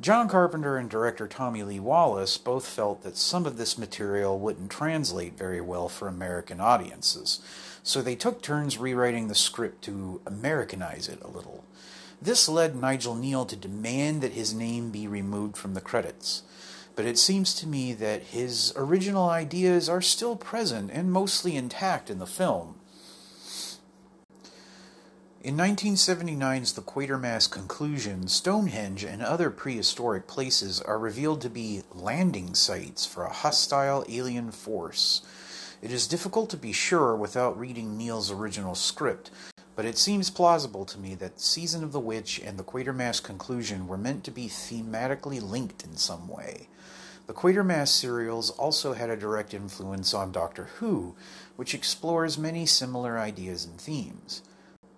John 0.00 0.28
Carpenter 0.28 0.76
and 0.76 0.90
director 0.90 1.28
Tommy 1.28 1.62
Lee 1.62 1.80
Wallace 1.80 2.36
both 2.36 2.66
felt 2.66 3.02
that 3.04 3.16
some 3.16 3.46
of 3.46 3.56
this 3.56 3.78
material 3.78 4.38
wouldn't 4.38 4.70
translate 4.70 5.38
very 5.38 5.60
well 5.60 5.88
for 5.88 6.08
American 6.08 6.60
audiences, 6.60 7.40
so 7.82 8.02
they 8.02 8.16
took 8.16 8.42
turns 8.42 8.76
rewriting 8.76 9.28
the 9.28 9.34
script 9.34 9.82
to 9.84 10.20
Americanize 10.26 11.08
it 11.08 11.22
a 11.22 11.28
little. 11.28 11.64
This 12.24 12.48
led 12.48 12.74
Nigel 12.74 13.14
Kneale 13.14 13.46
to 13.48 13.54
demand 13.54 14.22
that 14.22 14.32
his 14.32 14.54
name 14.54 14.90
be 14.90 15.06
removed 15.06 15.58
from 15.58 15.74
the 15.74 15.82
credits. 15.82 16.42
But 16.96 17.04
it 17.04 17.18
seems 17.18 17.52
to 17.56 17.66
me 17.66 17.92
that 17.92 18.22
his 18.22 18.72
original 18.76 19.28
ideas 19.28 19.90
are 19.90 20.00
still 20.00 20.34
present 20.34 20.90
and 20.90 21.12
mostly 21.12 21.54
intact 21.54 22.08
in 22.08 22.20
the 22.20 22.26
film. 22.26 22.76
In 25.42 25.54
1979's 25.58 26.72
The 26.72 26.80
Quatermass 26.80 27.50
Conclusion, 27.50 28.28
Stonehenge 28.28 29.04
and 29.04 29.20
other 29.20 29.50
prehistoric 29.50 30.26
places 30.26 30.80
are 30.80 30.98
revealed 30.98 31.42
to 31.42 31.50
be 31.50 31.82
landing 31.92 32.54
sites 32.54 33.04
for 33.04 33.24
a 33.24 33.34
hostile 33.34 34.02
alien 34.08 34.50
force. 34.50 35.20
It 35.82 35.92
is 35.92 36.06
difficult 36.06 36.48
to 36.48 36.56
be 36.56 36.72
sure 36.72 37.14
without 37.14 37.58
reading 37.58 37.98
Kneale's 37.98 38.30
original 38.30 38.74
script, 38.74 39.30
but 39.76 39.84
it 39.84 39.98
seems 39.98 40.30
plausible 40.30 40.84
to 40.84 40.98
me 40.98 41.14
that 41.16 41.40
Season 41.40 41.82
of 41.82 41.92
the 41.92 42.00
Witch 42.00 42.40
and 42.44 42.58
the 42.58 42.64
Quatermass 42.64 43.22
conclusion 43.22 43.88
were 43.88 43.98
meant 43.98 44.24
to 44.24 44.30
be 44.30 44.46
thematically 44.46 45.42
linked 45.42 45.84
in 45.84 45.96
some 45.96 46.28
way. 46.28 46.68
The 47.26 47.32
Quatermass 47.32 47.88
serials 47.88 48.50
also 48.50 48.92
had 48.92 49.10
a 49.10 49.16
direct 49.16 49.54
influence 49.54 50.12
on 50.12 50.30
Doctor 50.30 50.64
Who, 50.76 51.16
which 51.56 51.74
explores 51.74 52.36
many 52.36 52.66
similar 52.66 53.18
ideas 53.18 53.64
and 53.64 53.80
themes. 53.80 54.42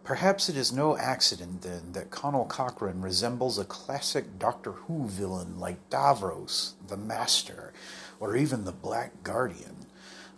Perhaps 0.02 0.48
it 0.48 0.56
is 0.56 0.72
no 0.72 0.96
accident, 0.96 1.62
then, 1.62 1.92
that 1.92 2.10
Conal 2.10 2.44
Cochran 2.44 3.00
resembles 3.00 3.58
a 3.58 3.64
classic 3.64 4.38
Doctor 4.38 4.72
Who 4.72 5.08
villain 5.08 5.58
like 5.58 5.90
Davros, 5.90 6.72
the 6.86 6.96
Master, 6.96 7.72
or 8.20 8.36
even 8.36 8.64
the 8.64 8.72
Black 8.72 9.24
Guardian. 9.24 9.85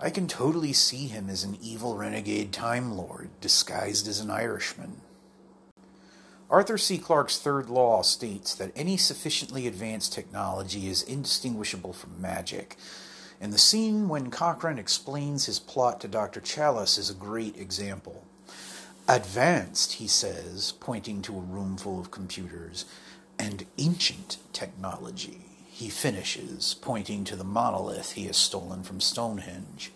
I 0.01 0.11
can 0.11 0.29
totally 0.29 0.73
see 0.73 1.09
him 1.09 1.29
as 1.29 1.43
an 1.43 1.59
evil 1.61 1.97
renegade 1.97 2.53
Time 2.53 2.97
Lord 2.97 3.31
disguised 3.41 4.07
as 4.07 4.21
an 4.21 4.31
Irishman. 4.31 5.01
Arthur 6.49 6.79
C. 6.79 6.99
Clarke's 6.99 7.37
third 7.37 7.69
law 7.69 8.03
states 8.03 8.55
that 8.55 8.71
any 8.77 8.97
sufficiently 8.97 9.67
advanced 9.67 10.13
technology 10.13 10.89
is 10.89 11.03
indistinguishable 11.03 11.93
from 11.93 12.23
magic, 12.23 12.77
and 13.41 13.53
the 13.53 13.59
scene 13.59 14.09
when 14.09 14.31
Cochran 14.31 14.79
explains 14.79 15.47
his 15.47 15.59
plot 15.59 16.01
to 16.01 16.09
Dr. 16.09 16.41
Challis 16.41 16.97
is 16.97 17.11
a 17.11 17.15
great 17.15 17.57
example. 17.57 18.25
Advanced, 19.09 19.95
he 19.95 20.07
says, 20.07 20.75
pointing 20.79 21.23
to 21.23 21.37
a 21.37 21.41
room 21.41 21.77
full 21.77 21.99
of 21.99 22.13
computers, 22.13 22.85
and 23.37 23.67
ancient 23.79 24.39
technology 24.53 25.48
he 25.79 25.89
finishes, 25.89 26.75
pointing 26.81 27.23
to 27.23 27.37
the 27.37 27.45
monolith 27.45 28.13
he 28.13 28.25
has 28.25 28.37
stolen 28.37 28.83
from 28.83 29.01
Stonehenge. 29.01 29.93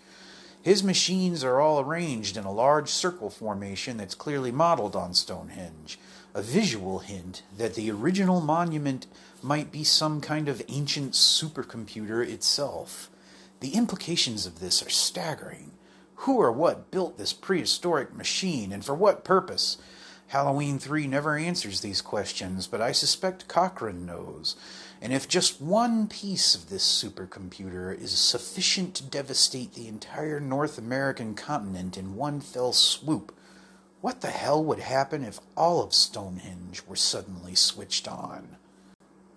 His 0.61 0.81
machines 0.81 1.43
are 1.43 1.59
all 1.59 1.81
arranged 1.81 2.37
in 2.37 2.45
a 2.45 2.53
large 2.53 2.87
circle 2.87 3.29
formation 3.29 3.97
that's 3.97 4.15
clearly 4.15 4.49
modeled 4.49 4.95
on 4.95 5.13
Stonehenge, 5.13 5.99
a 6.33 6.41
visual 6.41 6.99
hint 6.99 7.43
that 7.57 7.75
the 7.75 7.91
original 7.91 8.39
monument 8.39 9.07
might 9.41 9.73
be 9.73 9.83
some 9.83 10.21
kind 10.21 10.47
of 10.47 10.63
ancient 10.69 11.15
supercomputer 11.15 12.25
itself. 12.25 13.09
The 13.59 13.75
implications 13.75 14.45
of 14.45 14.61
this 14.61 14.81
are 14.81 14.89
staggering. 14.89 15.71
Who 16.15 16.37
or 16.37 16.53
what 16.53 16.91
built 16.91 17.17
this 17.17 17.33
prehistoric 17.33 18.15
machine, 18.15 18.71
and 18.71 18.85
for 18.85 18.95
what 18.95 19.25
purpose? 19.25 19.77
Halloween 20.27 20.79
3 20.79 21.07
never 21.07 21.35
answers 21.35 21.81
these 21.81 22.01
questions, 22.01 22.67
but 22.67 22.79
I 22.79 22.93
suspect 22.93 23.49
Cochran 23.49 24.05
knows. 24.05 24.55
And 25.03 25.11
if 25.11 25.27
just 25.27 25.61
one 25.61 26.07
piece 26.07 26.55
of 26.55 26.69
this 26.69 26.85
supercomputer 26.85 27.93
is 27.93 28.17
sufficient 28.17 28.95
to 28.95 29.03
devastate 29.03 29.73
the 29.73 29.89
entire 29.89 30.39
North 30.39 30.77
American 30.77 31.35
continent 31.35 31.97
in 31.97 32.15
one 32.15 32.39
fell 32.39 32.71
swoop, 32.71 33.35
what 33.99 34.21
the 34.21 34.29
hell 34.29 34.63
would 34.63 34.79
happen 34.79 35.25
if 35.25 35.41
all 35.57 35.83
of 35.83 35.93
Stonehenge 35.93 36.83
were 36.87 36.95
suddenly 36.95 37.53
switched 37.53 38.07
on? 38.07 38.55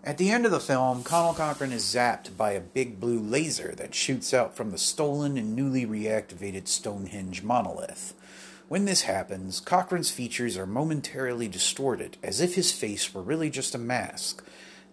At 0.05 0.19
the 0.19 0.31
end 0.31 0.47
of 0.47 0.53
the 0.53 0.61
film, 0.61 1.03
Conal 1.03 1.35
Cochran 1.35 1.73
is 1.73 1.83
zapped 1.83 2.37
by 2.37 2.53
a 2.53 2.61
big 2.61 3.01
blue 3.01 3.19
laser 3.19 3.75
that 3.75 3.93
shoots 3.93 4.33
out 4.33 4.57
from 4.57 4.71
the 4.71 4.79
stolen 4.79 5.37
and 5.37 5.57
newly 5.57 5.85
reactivated 5.85 6.69
Stonehenge 6.69 7.43
monolith. 7.43 8.15
When 8.69 8.85
this 8.85 9.03
happens, 9.03 9.59
Cochran's 9.59 10.13
features 10.13 10.57
are 10.57 10.65
momentarily 10.65 11.49
distorted, 11.49 12.19
as 12.23 12.41
if 12.41 12.55
his 12.55 12.71
face 12.71 13.13
were 13.13 13.23
really 13.23 13.51
just 13.51 13.75
a 13.75 13.79
mask, 13.79 14.45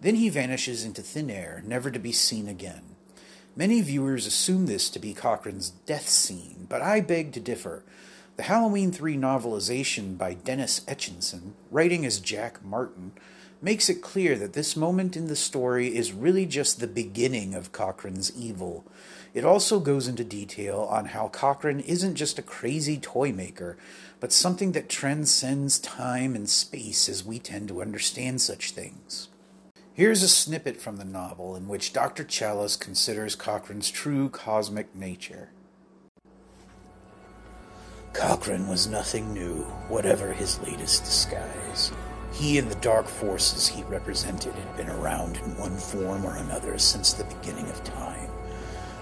then 0.04 0.16
he 0.16 0.28
vanishes 0.28 0.84
into 0.84 1.00
thin 1.00 1.30
air, 1.30 1.62
never 1.64 1.90
to 1.90 1.98
be 1.98 2.12
seen 2.12 2.46
again. 2.46 2.82
Many 3.56 3.80
viewers 3.80 4.26
assume 4.26 4.66
this 4.66 4.90
to 4.90 4.98
be 4.98 5.14
Cochran's 5.14 5.70
death 5.70 6.08
scene, 6.08 6.66
but 6.68 6.82
I 6.82 7.00
beg 7.00 7.32
to 7.32 7.40
differ. 7.40 7.84
The 8.36 8.42
Halloween 8.42 8.92
3 8.92 9.16
novelization 9.16 10.18
by 10.18 10.34
Dennis 10.34 10.80
Etchison, 10.80 11.52
writing 11.70 12.04
as 12.04 12.20
Jack 12.20 12.62
Martin, 12.62 13.12
makes 13.62 13.88
it 13.88 14.02
clear 14.02 14.36
that 14.36 14.52
this 14.52 14.76
moment 14.76 15.16
in 15.16 15.28
the 15.28 15.36
story 15.36 15.96
is 15.96 16.12
really 16.12 16.44
just 16.44 16.80
the 16.80 16.86
beginning 16.86 17.54
of 17.54 17.72
Cochran's 17.72 18.36
evil. 18.36 18.84
It 19.32 19.44
also 19.46 19.80
goes 19.80 20.06
into 20.06 20.22
detail 20.22 20.86
on 20.90 21.06
how 21.06 21.28
Cochran 21.28 21.80
isn't 21.80 22.16
just 22.16 22.38
a 22.38 22.42
crazy 22.42 22.98
toy 22.98 23.32
maker, 23.32 23.78
but 24.20 24.32
something 24.32 24.72
that 24.72 24.90
transcends 24.90 25.78
time 25.78 26.34
and 26.34 26.50
space 26.50 27.08
as 27.08 27.24
we 27.24 27.38
tend 27.38 27.68
to 27.68 27.80
understand 27.80 28.42
such 28.42 28.72
things. 28.72 29.28
Here's 29.96 30.24
a 30.24 30.28
snippet 30.28 30.80
from 30.80 30.96
the 30.96 31.04
novel 31.04 31.54
in 31.54 31.68
which 31.68 31.92
Dr. 31.92 32.24
Challis 32.24 32.76
considers 32.76 33.36
Cochran's 33.36 33.92
true 33.92 34.28
cosmic 34.28 34.92
nature. 34.92 35.50
Cochran 38.12 38.66
was 38.66 38.88
nothing 38.88 39.32
new, 39.32 39.62
whatever 39.86 40.32
his 40.32 40.60
latest 40.62 41.04
disguise. 41.04 41.92
He 42.32 42.58
and 42.58 42.68
the 42.68 42.80
dark 42.80 43.06
forces 43.06 43.68
he 43.68 43.84
represented 43.84 44.54
had 44.54 44.76
been 44.76 44.90
around 44.90 45.36
in 45.36 45.56
one 45.56 45.76
form 45.76 46.26
or 46.26 46.38
another 46.38 46.76
since 46.76 47.12
the 47.12 47.32
beginning 47.32 47.70
of 47.70 47.84
time. 47.84 48.30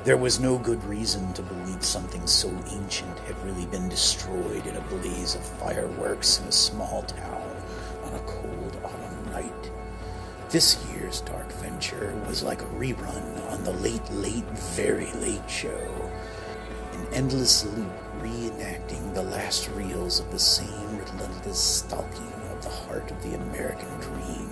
There 0.04 0.18
was 0.18 0.40
no 0.40 0.58
good 0.58 0.84
reason 0.84 1.32
to 1.32 1.42
believe 1.42 1.82
something 1.82 2.26
so 2.26 2.50
ancient 2.70 3.18
had 3.20 3.42
really 3.42 3.64
been 3.64 3.88
destroyed 3.88 4.66
in 4.66 4.76
a 4.76 4.80
blaze 4.82 5.36
of 5.36 5.42
fireworks 5.42 6.38
in 6.38 6.48
a 6.48 6.52
small 6.52 7.02
town 7.04 7.56
on 8.04 8.12
a 8.12 8.24
cold 8.26 8.76
autumn 8.84 9.32
night. 9.32 9.71
This 10.52 10.76
year's 10.92 11.22
Dark 11.22 11.50
Venture 11.50 12.14
was 12.28 12.42
like 12.42 12.60
a 12.60 12.66
rerun 12.66 13.50
on 13.50 13.64
the 13.64 13.72
Late 13.72 14.06
Late 14.10 14.44
Very 14.76 15.10
Late 15.12 15.48
Show, 15.48 16.12
an 16.92 17.06
endless 17.14 17.64
loop 17.64 17.90
reenacting 18.20 19.14
the 19.14 19.22
last 19.22 19.70
reels 19.70 20.20
of 20.20 20.30
the 20.30 20.38
same 20.38 20.98
relentless 20.98 21.58
stalking 21.58 22.30
of 22.50 22.62
the 22.62 22.68
heart 22.68 23.10
of 23.10 23.22
the 23.22 23.34
American 23.34 23.88
dream. 24.00 24.50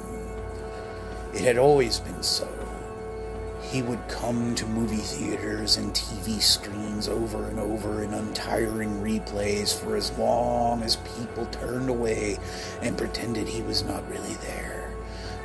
It 1.34 1.42
had 1.42 1.58
always 1.58 2.00
been 2.00 2.22
so. 2.22 2.48
He 3.70 3.82
would 3.82 4.08
come 4.08 4.54
to 4.54 4.64
movie 4.64 4.96
theaters 4.96 5.76
and 5.76 5.92
TV 5.92 6.40
screens 6.40 7.08
over 7.08 7.46
and 7.48 7.60
over 7.60 8.02
in 8.02 8.14
untiring 8.14 9.02
replays 9.02 9.78
for 9.78 9.96
as 9.96 10.16
long 10.16 10.82
as 10.82 10.96
people 11.18 11.44
turned 11.52 11.90
away 11.90 12.38
and 12.80 12.96
pretended 12.96 13.46
he 13.46 13.60
was 13.60 13.84
not 13.84 14.08
really 14.08 14.34
there. 14.36 14.59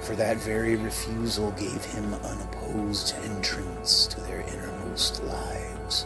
For 0.05 0.15
that 0.17 0.38
very 0.38 0.75
refusal 0.75 1.50
gave 1.51 1.83
him 1.83 2.13
unopposed 2.13 3.15
entrance 3.24 4.05
to 4.07 4.21
their 4.21 4.41
innermost 4.41 5.24
lives. 5.24 6.05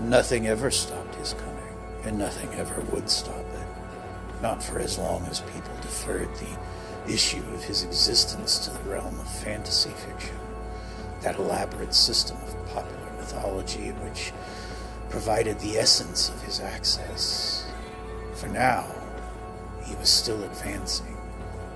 Nothing 0.00 0.48
ever 0.48 0.72
stopped 0.72 1.14
his 1.14 1.34
coming, 1.34 1.74
and 2.02 2.18
nothing 2.18 2.52
ever 2.58 2.80
would 2.92 3.08
stop 3.08 3.38
it. 3.38 4.42
Not 4.42 4.60
for 4.60 4.80
as 4.80 4.98
long 4.98 5.24
as 5.26 5.38
people 5.40 5.72
deferred 5.80 6.28
the 6.34 7.12
issue 7.12 7.44
of 7.54 7.62
his 7.62 7.84
existence 7.84 8.58
to 8.58 8.70
the 8.70 8.90
realm 8.90 9.20
of 9.20 9.30
fantasy 9.42 9.90
fiction 9.90 10.36
that 11.22 11.38
elaborate 11.38 11.94
system 11.94 12.36
of 12.38 12.66
popular 12.74 13.12
mythology 13.18 13.90
which 14.02 14.32
provided 15.10 15.58
the 15.60 15.76
essence 15.78 16.28
of 16.28 16.42
his 16.42 16.58
access. 16.58 17.70
For 18.34 18.48
now, 18.48 18.86
he 19.84 19.94
was 19.94 20.08
still 20.08 20.42
advancing, 20.42 21.16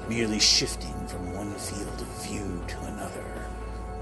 merely 0.09 0.40
shifting 0.40 1.01
from 1.12 1.35
one 1.35 1.54
field 1.57 2.00
of 2.00 2.26
view 2.26 2.64
to 2.66 2.78
another, 2.85 3.47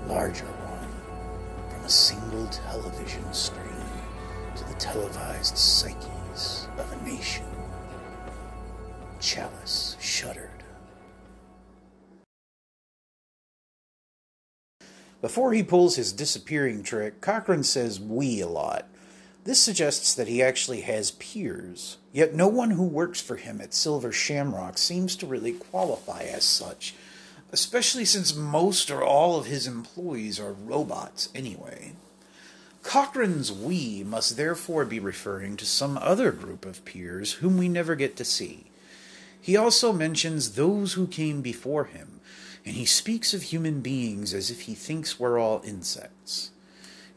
larger 0.07 0.47
one, 0.47 1.69
from 1.69 1.85
a 1.85 1.88
single 1.88 2.47
television 2.47 3.33
screen 3.33 3.85
to 4.55 4.62
the 4.69 4.75
televised 4.75 5.59
psyches 5.59 6.69
of 6.79 6.93
a 6.93 7.05
nation. 7.05 7.45
Challis 9.19 9.97
shuddered. 10.00 10.62
Before 15.21 15.52
he 15.52 15.64
pulls 15.64 15.97
his 15.97 16.12
disappearing 16.12 16.85
trick, 16.85 17.21
Cochran 17.21 17.64
says 17.64 17.99
we 17.99 18.40
a 18.40 18.47
lot. 18.47 18.87
This 19.50 19.61
suggests 19.61 20.14
that 20.14 20.28
he 20.28 20.40
actually 20.40 20.83
has 20.83 21.11
peers, 21.11 21.97
yet 22.12 22.37
no 22.37 22.47
one 22.47 22.71
who 22.71 22.85
works 22.85 23.21
for 23.21 23.35
him 23.35 23.61
at 23.61 23.75
Silver 23.75 24.12
Shamrock 24.12 24.78
seems 24.78 25.16
to 25.16 25.26
really 25.26 25.54
qualify 25.54 26.23
as 26.23 26.45
such, 26.45 26.95
especially 27.50 28.04
since 28.04 28.33
most 28.33 28.92
or 28.92 29.02
all 29.02 29.37
of 29.37 29.47
his 29.47 29.66
employees 29.66 30.38
are 30.38 30.52
robots 30.52 31.30
anyway. 31.35 31.95
Cochran's 32.85 33.50
we 33.50 34.04
must 34.04 34.37
therefore 34.37 34.85
be 34.85 35.00
referring 35.00 35.57
to 35.57 35.66
some 35.66 35.99
other 35.99 36.30
group 36.30 36.64
of 36.64 36.85
peers 36.85 37.33
whom 37.33 37.59
we 37.59 37.69
never 37.69 37.97
get 37.97 38.14
to 38.19 38.25
see. 38.25 38.71
He 39.40 39.57
also 39.57 39.92
mentions 39.92 40.52
those 40.52 40.92
who 40.92 41.09
came 41.09 41.42
before 41.42 41.87
him, 41.87 42.21
and 42.64 42.76
he 42.76 42.87
speaks 42.87 43.35
of 43.35 43.42
human 43.42 43.80
beings 43.80 44.33
as 44.33 44.52
if 44.52 44.61
he 44.61 44.76
thinks 44.76 45.19
we're 45.19 45.41
all 45.41 45.60
insects. 45.65 46.52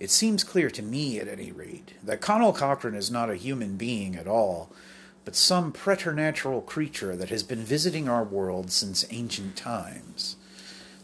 It 0.03 0.11
seems 0.11 0.43
clear 0.43 0.69
to 0.71 0.81
me, 0.81 1.17
at 1.21 1.29
any 1.29 1.53
rate, 1.53 1.93
that 2.03 2.19
Conal 2.19 2.51
Cochran 2.51 2.93
is 2.93 3.09
not 3.09 3.29
a 3.29 3.37
human 3.37 3.77
being 3.77 4.17
at 4.17 4.27
all, 4.27 4.69
but 5.23 5.33
some 5.33 5.71
preternatural 5.71 6.59
creature 6.59 7.15
that 7.15 7.29
has 7.29 7.41
been 7.41 7.63
visiting 7.63 8.09
our 8.09 8.25
world 8.25 8.69
since 8.69 9.05
ancient 9.11 9.55
times. 9.55 10.35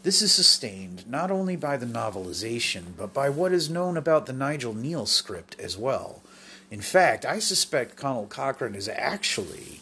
This 0.02 0.20
is 0.20 0.32
sustained 0.32 1.08
not 1.08 1.30
only 1.30 1.56
by 1.56 1.78
the 1.78 1.86
novelization, 1.86 2.88
but 2.94 3.14
by 3.14 3.30
what 3.30 3.52
is 3.52 3.70
known 3.70 3.96
about 3.96 4.26
the 4.26 4.34
Nigel 4.34 4.74
Kneale 4.74 5.08
script 5.08 5.58
as 5.58 5.78
well. 5.78 6.20
In 6.70 6.82
fact, 6.82 7.24
I 7.24 7.38
suspect 7.38 7.96
Conal 7.96 8.26
Cochran 8.26 8.74
is 8.74 8.86
actually 8.86 9.80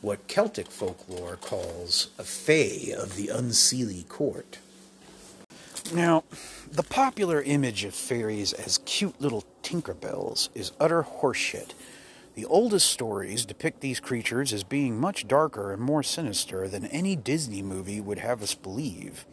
what 0.00 0.26
Celtic 0.26 0.72
folklore 0.72 1.36
calls 1.36 2.08
a 2.18 2.24
fae 2.24 2.92
of 2.98 3.14
the 3.14 3.28
unseelie 3.28 4.08
court. 4.08 4.58
Now, 5.92 6.24
the 6.70 6.82
popular 6.82 7.40
image 7.42 7.84
of 7.84 7.94
fairies 7.94 8.52
as 8.52 8.78
cute 8.84 9.20
little 9.20 9.44
Tinkerbells 9.62 10.48
is 10.54 10.72
utter 10.80 11.02
horseshit. 11.02 11.72
The 12.34 12.44
oldest 12.44 12.90
stories 12.90 13.46
depict 13.46 13.80
these 13.80 14.00
creatures 14.00 14.52
as 14.52 14.64
being 14.64 14.98
much 14.98 15.28
darker 15.28 15.72
and 15.72 15.80
more 15.80 16.02
sinister 16.02 16.68
than 16.68 16.86
any 16.86 17.14
Disney 17.16 17.62
movie 17.62 18.00
would 18.00 18.18
have 18.18 18.42
us 18.42 18.54
believe. 18.54 19.24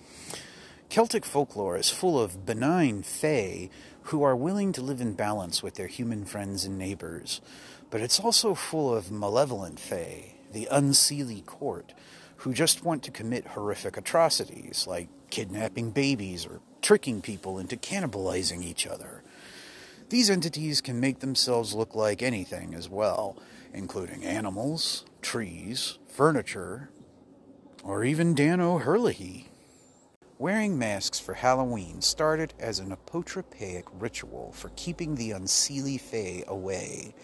Celtic 0.90 1.26
folklore 1.26 1.76
is 1.76 1.90
full 1.90 2.22
of 2.22 2.46
benign 2.46 3.02
fae 3.02 3.70
who 4.04 4.22
are 4.22 4.36
willing 4.36 4.72
to 4.74 4.82
live 4.82 5.02
in 5.02 5.14
balance 5.14 5.64
with 5.64 5.74
their 5.76 5.88
human 5.88 6.24
friends 6.24 6.66
and 6.66 6.78
neighbors, 6.78 7.42
but 7.90 8.00
it's 8.00 8.20
also 8.20 8.54
full 8.54 8.94
of 8.94 9.12
malevolent 9.12 9.80
fae, 9.80 10.36
the 10.52 10.68
unseelie 10.72 11.46
court, 11.46 11.94
who 12.38 12.54
just 12.54 12.84
want 12.84 13.02
to 13.04 13.12
commit 13.12 13.48
horrific 13.48 13.98
atrocities 13.98 14.86
like 14.88 15.08
kidnapping 15.34 15.90
babies 15.90 16.46
or 16.46 16.62
tricking 16.84 17.20
people 17.20 17.58
into 17.58 17.76
cannibalizing 17.76 18.64
each 18.64 18.86
other. 18.86 19.24
These 20.10 20.30
entities 20.30 20.80
can 20.80 21.00
make 21.00 21.22
themselves 21.22 21.74
look 21.74 21.96
like 21.96 22.22
anything 22.22 22.76
as 22.76 22.88
well, 22.88 23.36
including 23.74 24.24
animals, 24.24 25.06
trees, 25.24 25.98
furniture, 26.08 26.92
or 27.84 28.04
even 28.04 28.36
Dan 28.36 28.62
O'Herlihy. 28.62 29.50
Wearing 30.38 30.78
masks 30.78 31.20
for 31.20 31.34
Halloween 31.34 32.04
started 32.04 32.54
as 32.60 32.78
an 32.78 32.96
apotropaic 32.96 33.86
ritual 33.92 34.52
for 34.52 34.70
keeping 34.76 35.16
the 35.16 35.32
unseelie 35.32 36.00
fae 36.00 36.44
away. 36.48 37.16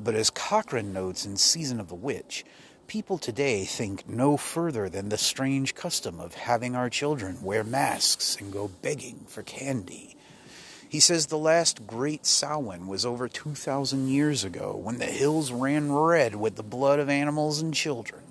But 0.00 0.16
as 0.16 0.30
Cochran 0.30 0.92
notes 0.92 1.24
in 1.24 1.36
Season 1.36 1.78
of 1.78 1.86
the 1.86 1.94
Witch, 1.94 2.44
people 2.86 3.18
today 3.18 3.64
think 3.64 4.08
no 4.08 4.36
further 4.36 4.88
than 4.88 5.08
the 5.08 5.18
strange 5.18 5.74
custom 5.74 6.20
of 6.20 6.34
having 6.34 6.76
our 6.76 6.88
children 6.88 7.42
wear 7.42 7.64
masks 7.64 8.36
and 8.40 8.52
go 8.52 8.70
begging 8.82 9.24
for 9.26 9.42
candy. 9.42 10.16
He 10.88 11.00
says 11.00 11.26
the 11.26 11.38
last 11.38 11.86
great 11.86 12.24
Samhain 12.24 12.86
was 12.86 13.04
over 13.04 13.28
2,000 13.28 14.08
years 14.08 14.44
ago 14.44 14.76
when 14.76 14.98
the 14.98 15.06
hills 15.06 15.50
ran 15.50 15.90
red 15.90 16.36
with 16.36 16.56
the 16.56 16.62
blood 16.62 16.98
of 16.98 17.08
animals 17.08 17.60
and 17.60 17.74
children. 17.74 18.22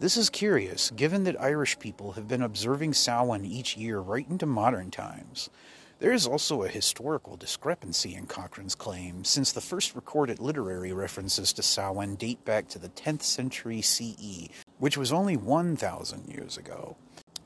This 0.00 0.16
is 0.16 0.30
curious, 0.30 0.90
given 0.90 1.24
that 1.24 1.40
Irish 1.40 1.78
people 1.78 2.12
have 2.12 2.28
been 2.28 2.42
observing 2.42 2.94
Samhain 2.94 3.44
each 3.44 3.76
year 3.76 3.98
right 3.98 4.28
into 4.28 4.46
modern 4.46 4.90
times. 4.90 5.50
There 5.98 6.12
is 6.12 6.26
also 6.26 6.62
a 6.62 6.68
historical 6.68 7.38
discrepancy 7.38 8.14
in 8.14 8.26
Cochran's 8.26 8.74
claim, 8.74 9.24
since 9.24 9.50
the 9.50 9.62
first 9.62 9.94
recorded 9.94 10.38
literary 10.38 10.92
references 10.92 11.54
to 11.54 11.62
Samhain 11.62 12.16
date 12.16 12.44
back 12.44 12.68
to 12.68 12.78
the 12.78 12.90
10th 12.90 13.22
century 13.22 13.80
CE, 13.80 14.50
which 14.78 14.98
was 14.98 15.10
only 15.10 15.38
1,000 15.38 16.28
years 16.28 16.58
ago. 16.58 16.98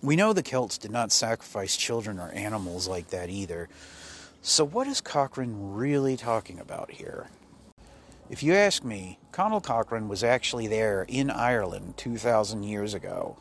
We 0.02 0.16
know 0.16 0.32
the 0.32 0.42
Celts 0.42 0.78
did 0.78 0.90
not 0.90 1.12
sacrifice 1.12 1.76
children 1.76 2.18
or 2.18 2.32
animals 2.32 2.88
like 2.88 3.10
that 3.10 3.30
either. 3.30 3.68
So, 4.42 4.64
what 4.64 4.88
is 4.88 5.00
Cochran 5.00 5.74
really 5.74 6.16
talking 6.16 6.58
about 6.58 6.90
here? 6.90 7.28
If 8.28 8.42
you 8.42 8.54
ask 8.54 8.82
me, 8.82 9.20
Conal 9.30 9.60
Cochran 9.60 10.08
was 10.08 10.24
actually 10.24 10.66
there 10.66 11.04
in 11.06 11.30
Ireland 11.30 11.94
2,000 11.98 12.64
years 12.64 12.94
ago. 12.94 13.36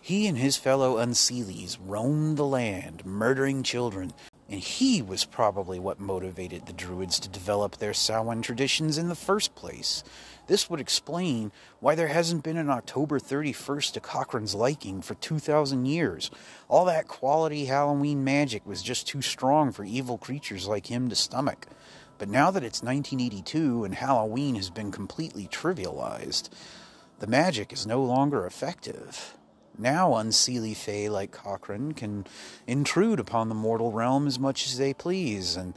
He 0.00 0.26
and 0.26 0.38
his 0.38 0.56
fellow 0.56 0.96
Unseelies 0.96 1.76
roamed 1.84 2.38
the 2.38 2.46
land, 2.46 3.04
murdering 3.04 3.62
children, 3.62 4.14
and 4.48 4.60
he 4.60 5.02
was 5.02 5.24
probably 5.24 5.78
what 5.78 5.98
motivated 5.98 6.66
the 6.66 6.72
Druids 6.72 7.18
to 7.20 7.28
develop 7.28 7.76
their 7.76 7.92
Samhain 7.92 8.42
traditions 8.42 8.96
in 8.96 9.08
the 9.08 9.14
first 9.14 9.54
place. 9.54 10.04
This 10.46 10.70
would 10.70 10.78
explain 10.78 11.50
why 11.80 11.96
there 11.96 12.06
hasn't 12.08 12.44
been 12.44 12.56
an 12.56 12.70
October 12.70 13.18
31st 13.18 13.92
to 13.94 14.00
Cochran's 14.00 14.54
liking 14.54 15.02
for 15.02 15.14
2,000 15.16 15.86
years. 15.86 16.30
All 16.68 16.84
that 16.84 17.08
quality 17.08 17.64
Halloween 17.64 18.22
magic 18.22 18.64
was 18.64 18.82
just 18.82 19.08
too 19.08 19.20
strong 19.20 19.72
for 19.72 19.84
evil 19.84 20.18
creatures 20.18 20.68
like 20.68 20.86
him 20.86 21.08
to 21.08 21.16
stomach. 21.16 21.66
But 22.18 22.28
now 22.28 22.52
that 22.52 22.62
it's 22.62 22.82
1982 22.82 23.84
and 23.84 23.94
Halloween 23.94 24.54
has 24.54 24.70
been 24.70 24.92
completely 24.92 25.48
trivialized, 25.48 26.48
the 27.18 27.26
magic 27.26 27.72
is 27.72 27.86
no 27.86 28.02
longer 28.02 28.46
effective. 28.46 29.36
Now, 29.78 30.12
unseelie 30.12 30.76
fae 30.76 31.08
like 31.08 31.32
Cochran 31.32 31.92
can 31.92 32.26
intrude 32.66 33.20
upon 33.20 33.48
the 33.48 33.54
mortal 33.54 33.92
realm 33.92 34.26
as 34.26 34.38
much 34.38 34.66
as 34.66 34.78
they 34.78 34.94
please, 34.94 35.54
and 35.54 35.74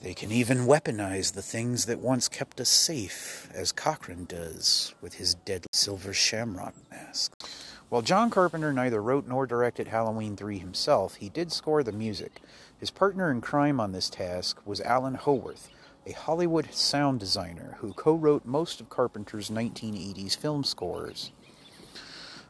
they 0.00 0.12
can 0.12 0.32
even 0.32 0.66
weaponize 0.66 1.32
the 1.32 1.42
things 1.42 1.86
that 1.86 2.00
once 2.00 2.28
kept 2.28 2.60
us 2.60 2.68
safe, 2.68 3.48
as 3.54 3.70
Cochran 3.70 4.24
does 4.24 4.94
with 5.00 5.14
his 5.14 5.34
deadly 5.34 5.68
silver 5.72 6.12
shamrock 6.12 6.74
mask. 6.90 7.40
While 7.88 8.02
John 8.02 8.28
Carpenter 8.28 8.72
neither 8.72 9.00
wrote 9.00 9.26
nor 9.26 9.46
directed 9.46 9.88
Halloween 9.88 10.36
3 10.36 10.58
himself, 10.58 11.14
he 11.16 11.28
did 11.28 11.52
score 11.52 11.82
the 11.82 11.92
music. 11.92 12.42
His 12.78 12.90
partner 12.90 13.30
in 13.30 13.40
crime 13.40 13.80
on 13.80 13.92
this 13.92 14.10
task 14.10 14.60
was 14.66 14.80
Alan 14.80 15.14
Howarth, 15.14 15.70
a 16.06 16.12
Hollywood 16.12 16.72
sound 16.74 17.20
designer 17.20 17.76
who 17.78 17.92
co 17.92 18.14
wrote 18.14 18.44
most 18.44 18.80
of 18.80 18.88
Carpenter's 18.88 19.48
1980s 19.48 20.36
film 20.36 20.64
scores. 20.64 21.32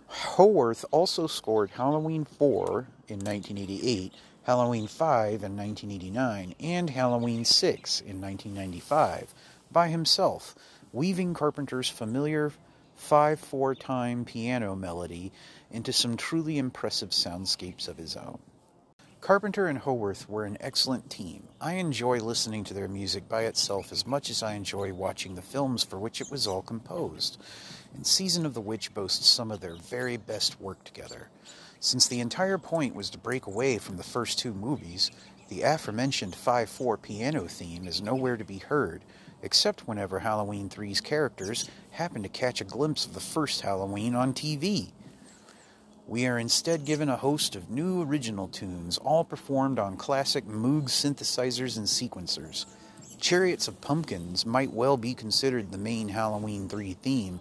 Howarth 0.08 0.86
also 0.90 1.26
scored 1.26 1.70
Halloween 1.70 2.24
4 2.24 2.86
in 3.08 3.18
1988, 3.18 4.14
Halloween 4.44 4.86
5 4.86 5.44
in 5.44 5.56
1989, 5.56 6.54
and 6.58 6.90
Halloween 6.90 7.44
6 7.44 8.00
in 8.00 8.20
1995 8.20 9.34
by 9.70 9.88
himself, 9.88 10.54
weaving 10.92 11.34
Carpenter's 11.34 11.90
familiar 11.90 12.52
5 12.94 13.38
4 13.38 13.74
time 13.74 14.24
piano 14.24 14.74
melody 14.74 15.30
into 15.70 15.92
some 15.92 16.16
truly 16.16 16.56
impressive 16.56 17.10
soundscapes 17.10 17.86
of 17.86 17.98
his 17.98 18.16
own. 18.16 18.38
Carpenter 19.20 19.66
and 19.66 19.80
Howarth 19.80 20.28
were 20.28 20.44
an 20.44 20.56
excellent 20.60 21.10
team. 21.10 21.48
I 21.60 21.74
enjoy 21.74 22.18
listening 22.18 22.62
to 22.64 22.74
their 22.74 22.86
music 22.86 23.28
by 23.28 23.42
itself 23.42 23.90
as 23.90 24.06
much 24.06 24.30
as 24.30 24.44
I 24.44 24.54
enjoy 24.54 24.94
watching 24.94 25.34
the 25.34 25.42
films 25.42 25.82
for 25.82 25.98
which 25.98 26.20
it 26.20 26.30
was 26.30 26.46
all 26.46 26.62
composed, 26.62 27.36
and 27.94 28.06
Season 28.06 28.46
of 28.46 28.54
the 28.54 28.60
Witch 28.60 28.94
boasts 28.94 29.26
some 29.26 29.50
of 29.50 29.60
their 29.60 29.74
very 29.74 30.16
best 30.16 30.60
work 30.60 30.84
together. 30.84 31.30
Since 31.80 32.06
the 32.06 32.20
entire 32.20 32.58
point 32.58 32.94
was 32.94 33.10
to 33.10 33.18
break 33.18 33.46
away 33.46 33.78
from 33.78 33.96
the 33.96 34.04
first 34.04 34.38
two 34.38 34.54
movies, 34.54 35.10
the 35.48 35.62
aforementioned 35.62 36.36
5 36.36 36.70
4 36.70 36.96
piano 36.96 37.48
theme 37.48 37.88
is 37.88 38.00
nowhere 38.00 38.36
to 38.36 38.44
be 38.44 38.58
heard, 38.58 39.04
except 39.42 39.88
whenever 39.88 40.20
Halloween 40.20 40.68
3's 40.68 41.00
characters 41.00 41.68
happen 41.90 42.22
to 42.22 42.28
catch 42.28 42.60
a 42.60 42.64
glimpse 42.64 43.04
of 43.04 43.14
the 43.14 43.20
first 43.20 43.62
Halloween 43.62 44.14
on 44.14 44.32
TV. 44.32 44.92
We 46.08 46.24
are 46.26 46.38
instead 46.38 46.86
given 46.86 47.10
a 47.10 47.18
host 47.18 47.54
of 47.54 47.68
new 47.68 48.02
original 48.02 48.48
tunes, 48.48 48.96
all 48.96 49.24
performed 49.24 49.78
on 49.78 49.98
classic 49.98 50.46
Moog 50.46 50.84
synthesizers 50.84 51.76
and 51.76 51.86
sequencers. 51.86 52.64
Chariots 53.20 53.68
of 53.68 53.82
Pumpkins 53.82 54.46
might 54.46 54.72
well 54.72 54.96
be 54.96 55.12
considered 55.12 55.70
the 55.70 55.76
main 55.76 56.08
Halloween 56.08 56.66
3 56.66 56.94
theme, 56.94 57.40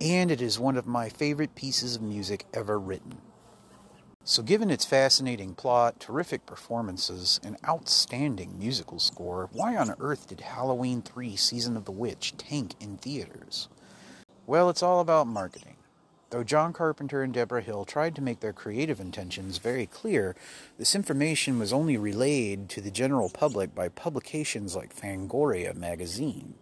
and 0.00 0.32
it 0.32 0.42
is 0.42 0.58
one 0.58 0.76
of 0.76 0.84
my 0.84 1.08
favorite 1.08 1.54
pieces 1.54 1.94
of 1.94 2.02
music 2.02 2.44
ever 2.52 2.76
written. 2.76 3.18
So, 4.24 4.42
given 4.42 4.68
its 4.68 4.84
fascinating 4.84 5.54
plot, 5.54 6.00
terrific 6.00 6.44
performances, 6.44 7.38
and 7.44 7.56
outstanding 7.68 8.58
musical 8.58 8.98
score, 8.98 9.48
why 9.52 9.76
on 9.76 9.94
earth 10.00 10.26
did 10.26 10.40
Halloween 10.40 11.02
3 11.02 11.36
Season 11.36 11.76
of 11.76 11.84
the 11.84 11.92
Witch 11.92 12.36
tank 12.36 12.74
in 12.80 12.96
theaters? 12.96 13.68
Well, 14.44 14.68
it's 14.70 14.82
all 14.82 14.98
about 14.98 15.28
marketing. 15.28 15.77
Though 16.30 16.44
John 16.44 16.74
Carpenter 16.74 17.22
and 17.22 17.32
Deborah 17.32 17.62
Hill 17.62 17.86
tried 17.86 18.14
to 18.16 18.22
make 18.22 18.40
their 18.40 18.52
creative 18.52 19.00
intentions 19.00 19.56
very 19.56 19.86
clear, 19.86 20.36
this 20.76 20.94
information 20.94 21.58
was 21.58 21.72
only 21.72 21.96
relayed 21.96 22.68
to 22.70 22.82
the 22.82 22.90
general 22.90 23.30
public 23.30 23.74
by 23.74 23.88
publications 23.88 24.76
like 24.76 24.94
Fangoria 24.94 25.74
magazine. 25.74 26.56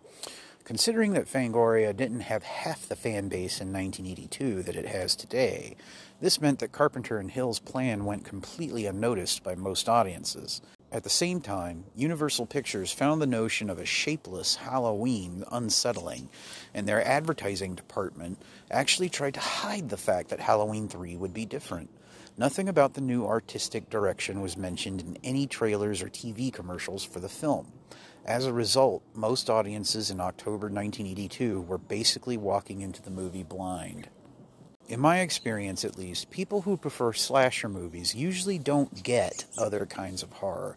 Considering 0.63 1.15
that 1.15 1.27
Fangoria 1.27 1.97
didn't 1.97 2.21
have 2.21 2.45
half 2.45 2.89
the 2.89 2.95
fan 2.95 3.29
base 3.29 3.61
in 3.61 3.73
1982 3.73 4.63
that 4.63 4.77
it 4.77 4.87
has 4.87 5.17
today, 5.17 5.77
this 6.21 6.41
meant 6.41 6.61
that 6.61 6.71
Carpenter 6.71 7.19
and 7.19 7.33
Hill's 7.33 7.59
plan 7.59 8.05
went 8.05 8.25
completely 8.25 8.87
unnoticed 8.87 9.43
by 9.43 9.57
most 9.57 9.89
audiences. 9.89 10.61
At 10.97 11.05
the 11.05 11.11
same 11.11 11.43
time, 11.43 11.85
Universal 11.95 12.47
Pictures 12.47 12.91
found 12.91 13.21
the 13.21 13.27
notion 13.27 13.69
of 13.69 13.79
a 13.79 13.85
shapeless 13.85 14.57
Halloween 14.57 15.45
unsettling, 15.53 16.31
and 16.73 16.89
their 16.89 17.07
advertising 17.07 17.75
department 17.75 18.41
actually 18.71 19.11
tried 19.11 19.35
to 19.35 19.41
hide 19.41 19.91
the 19.91 19.99
fact 19.99 20.31
that 20.31 20.41
Halloween 20.41 20.89
3 20.89 21.15
would 21.17 21.35
be 21.35 21.45
different. 21.45 21.91
Nothing 22.39 22.67
about 22.67 22.95
the 22.95 23.03
new 23.03 23.27
artistic 23.27 23.91
direction 23.91 24.41
was 24.41 24.57
mentioned 24.57 25.03
in 25.03 25.19
any 25.23 25.47
trailers 25.47 26.01
or 26.01 26.09
TV 26.09 26.51
commercials 26.51 27.05
for 27.05 27.21
the 27.21 27.29
film. 27.29 27.71
As 28.25 28.47
a 28.47 28.53
result, 28.55 29.03
most 29.13 29.51
audiences 29.51 30.11
in 30.11 30.19
October 30.19 30.69
1982 30.69 31.61
were 31.61 31.77
basically 31.77 32.39
walking 32.39 32.81
into 32.81 33.03
the 33.03 33.11
movie 33.11 33.43
blind. 33.43 34.09
In 34.89 35.01
my 35.01 35.19
experience, 35.19 35.85
at 35.85 35.99
least, 35.99 36.31
people 36.31 36.63
who 36.63 36.77
prefer 36.77 37.13
slasher 37.13 37.69
movies 37.69 38.15
usually 38.15 38.57
don't 38.57 39.03
get 39.03 39.45
other 39.59 39.85
kinds 39.85 40.23
of 40.23 40.31
horror, 40.31 40.77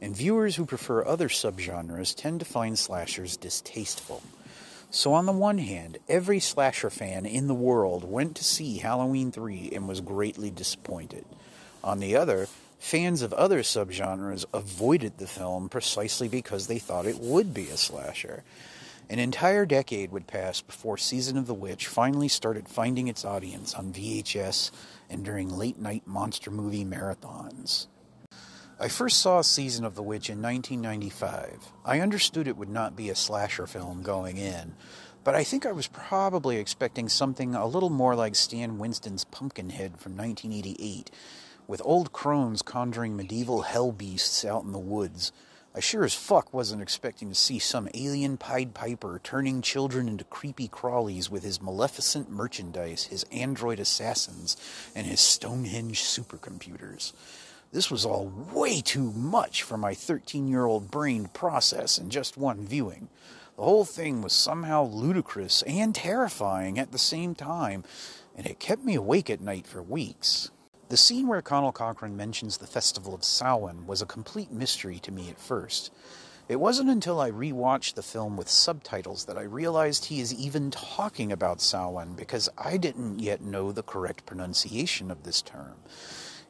and 0.00 0.16
viewers 0.16 0.56
who 0.56 0.66
prefer 0.66 1.04
other 1.04 1.28
subgenres 1.28 2.16
tend 2.16 2.40
to 2.40 2.46
find 2.46 2.76
slashers 2.76 3.36
distasteful. 3.36 4.22
So, 4.90 5.12
on 5.12 5.26
the 5.26 5.32
one 5.32 5.58
hand, 5.58 5.98
every 6.08 6.40
slasher 6.40 6.90
fan 6.90 7.26
in 7.26 7.46
the 7.46 7.54
world 7.54 8.02
went 8.02 8.34
to 8.36 8.44
see 8.44 8.78
Halloween 8.78 9.30
3 9.30 9.70
and 9.72 9.86
was 9.86 10.00
greatly 10.00 10.50
disappointed. 10.50 11.24
On 11.84 12.00
the 12.00 12.16
other, 12.16 12.48
fans 12.80 13.22
of 13.22 13.32
other 13.32 13.60
subgenres 13.60 14.44
avoided 14.52 15.18
the 15.18 15.28
film 15.28 15.68
precisely 15.68 16.26
because 16.26 16.66
they 16.66 16.80
thought 16.80 17.06
it 17.06 17.20
would 17.20 17.54
be 17.54 17.68
a 17.68 17.76
slasher. 17.76 18.42
An 19.10 19.18
entire 19.18 19.66
decade 19.66 20.12
would 20.12 20.26
pass 20.26 20.62
before 20.62 20.96
Season 20.96 21.36
of 21.36 21.46
the 21.46 21.52
Witch 21.52 21.86
finally 21.86 22.28
started 22.28 22.68
finding 22.68 23.06
its 23.06 23.24
audience 23.24 23.74
on 23.74 23.92
VHS 23.92 24.70
and 25.10 25.22
during 25.22 25.50
late 25.50 25.78
night 25.78 26.06
monster 26.06 26.50
movie 26.50 26.86
marathons. 26.86 27.86
I 28.80 28.88
first 28.88 29.20
saw 29.20 29.42
Season 29.42 29.84
of 29.84 29.94
the 29.94 30.02
Witch 30.02 30.30
in 30.30 30.40
1995. 30.40 31.72
I 31.84 32.00
understood 32.00 32.48
it 32.48 32.56
would 32.56 32.70
not 32.70 32.96
be 32.96 33.10
a 33.10 33.14
slasher 33.14 33.66
film 33.66 34.02
going 34.02 34.38
in, 34.38 34.74
but 35.22 35.34
I 35.34 35.44
think 35.44 35.66
I 35.66 35.72
was 35.72 35.86
probably 35.86 36.56
expecting 36.56 37.08
something 37.08 37.54
a 37.54 37.66
little 37.66 37.90
more 37.90 38.16
like 38.16 38.34
Stan 38.34 38.78
Winston's 38.78 39.24
Pumpkinhead 39.24 39.98
from 39.98 40.16
1988, 40.16 41.10
with 41.66 41.82
old 41.84 42.12
crones 42.12 42.62
conjuring 42.62 43.16
medieval 43.16 43.62
hell 43.62 43.92
beasts 43.92 44.44
out 44.44 44.64
in 44.64 44.72
the 44.72 44.78
woods. 44.78 45.30
I 45.76 45.80
sure 45.80 46.04
as 46.04 46.14
fuck 46.14 46.54
wasn't 46.54 46.82
expecting 46.82 47.30
to 47.30 47.34
see 47.34 47.58
some 47.58 47.88
alien 47.94 48.36
Pied 48.36 48.74
Piper 48.74 49.20
turning 49.24 49.60
children 49.60 50.06
into 50.06 50.22
creepy 50.22 50.68
crawlies 50.68 51.28
with 51.28 51.42
his 51.42 51.60
maleficent 51.60 52.30
merchandise, 52.30 53.06
his 53.06 53.24
android 53.32 53.80
assassins, 53.80 54.56
and 54.94 55.04
his 55.04 55.18
Stonehenge 55.18 56.00
supercomputers. 56.00 57.12
This 57.72 57.90
was 57.90 58.04
all 58.04 58.32
way 58.52 58.82
too 58.82 59.10
much 59.14 59.64
for 59.64 59.76
my 59.76 59.94
13 59.94 60.46
year 60.46 60.64
old 60.64 60.92
brain 60.92 61.24
to 61.24 61.28
process 61.30 61.98
in 61.98 62.08
just 62.08 62.36
one 62.36 62.64
viewing. 62.64 63.08
The 63.56 63.64
whole 63.64 63.84
thing 63.84 64.22
was 64.22 64.32
somehow 64.32 64.84
ludicrous 64.84 65.62
and 65.62 65.92
terrifying 65.92 66.78
at 66.78 66.92
the 66.92 66.98
same 66.98 67.34
time, 67.34 67.82
and 68.36 68.46
it 68.46 68.60
kept 68.60 68.84
me 68.84 68.94
awake 68.94 69.28
at 69.28 69.40
night 69.40 69.66
for 69.66 69.82
weeks. 69.82 70.52
The 70.90 70.98
scene 70.98 71.28
where 71.28 71.40
Conal 71.40 71.72
Cochran 71.72 72.14
mentions 72.14 72.58
the 72.58 72.66
Festival 72.66 73.14
of 73.14 73.24
Samhain 73.24 73.86
was 73.86 74.02
a 74.02 74.06
complete 74.06 74.52
mystery 74.52 74.98
to 74.98 75.10
me 75.10 75.30
at 75.30 75.38
first. 75.38 75.90
It 76.46 76.56
wasn't 76.56 76.90
until 76.90 77.22
I 77.22 77.30
rewatched 77.30 77.94
the 77.94 78.02
film 78.02 78.36
with 78.36 78.50
subtitles 78.50 79.24
that 79.24 79.38
I 79.38 79.44
realized 79.44 80.04
he 80.04 80.20
is 80.20 80.34
even 80.34 80.70
talking 80.70 81.32
about 81.32 81.62
Samhain 81.62 82.14
because 82.14 82.50
I 82.58 82.76
didn't 82.76 83.18
yet 83.18 83.40
know 83.40 83.72
the 83.72 83.82
correct 83.82 84.26
pronunciation 84.26 85.10
of 85.10 85.22
this 85.22 85.40
term. 85.40 85.76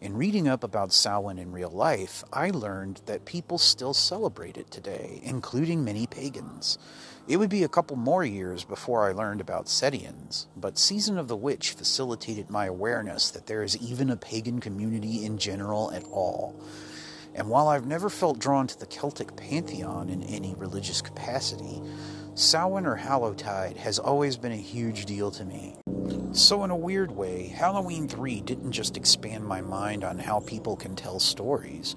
In 0.01 0.17
reading 0.17 0.49
up 0.49 0.65
about 0.65 0.93
Samhain 0.93 1.39
in 1.39 1.53
real 1.53 1.71
life, 1.71 2.25
I 2.33 2.51
learned 2.51 3.03
that 3.07 3.25
people 3.25 3.59
still 3.59 3.95
celebrate 3.95 4.57
it 4.57 4.69
today, 4.69 5.21
including 5.23 5.85
many 5.85 6.09
pagans. 6.09 6.77
It 7.27 7.39
would 7.39 7.49
be 7.49 7.63
a 7.63 7.69
couple 7.69 7.97
more 7.97 8.23
years 8.23 8.65
before 8.65 9.09
I 9.09 9.13
learned 9.13 9.41
about 9.41 9.67
Setians, 9.67 10.47
but 10.55 10.77
Season 10.77 11.17
of 11.17 11.27
the 11.27 11.37
Witch 11.37 11.71
facilitated 11.71 12.51
my 12.51 12.67
awareness 12.67 13.31
that 13.31 13.47
there 13.47 13.63
is 13.63 13.79
even 13.79 14.11
a 14.11 14.17
pagan 14.17 14.61
community 14.61 15.25
in 15.25 15.39
general 15.39 15.91
at 15.93 16.05
all. 16.05 16.55
And 17.35 17.49
while 17.49 17.69
I've 17.69 17.87
never 17.87 18.11
felt 18.11 18.39
drawn 18.39 18.67
to 18.67 18.79
the 18.79 18.85
Celtic 18.85 19.37
pantheon 19.37 20.11
in 20.11 20.23
any 20.25 20.55
religious 20.55 21.01
capacity, 21.01 21.81
Samhain 22.35 22.85
or 22.85 22.97
Hallowtide 22.97 23.79
has 23.79 23.99
always 23.99 24.37
been 24.37 24.53
a 24.53 24.57
huge 24.57 25.07
deal 25.07 25.31
to 25.31 25.47
me. 25.47 25.77
So, 26.33 26.63
in 26.63 26.71
a 26.71 26.77
weird 26.77 27.11
way, 27.11 27.47
Halloween 27.47 28.07
3 28.07 28.43
didn't 28.43 28.73
just 28.73 28.99
expand 28.99 29.47
my 29.47 29.63
mind 29.63 30.05
on 30.05 30.19
how 30.19 30.41
people 30.41 30.77
can 30.77 30.95
tell 30.95 31.19
stories, 31.19 31.97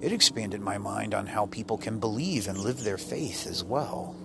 it 0.00 0.12
expanded 0.12 0.62
my 0.62 0.78
mind 0.78 1.12
on 1.12 1.26
how 1.26 1.44
people 1.44 1.76
can 1.76 1.98
believe 1.98 2.48
and 2.48 2.56
live 2.56 2.82
their 2.82 2.96
faith 2.96 3.46
as 3.46 3.62
well. 3.62 4.16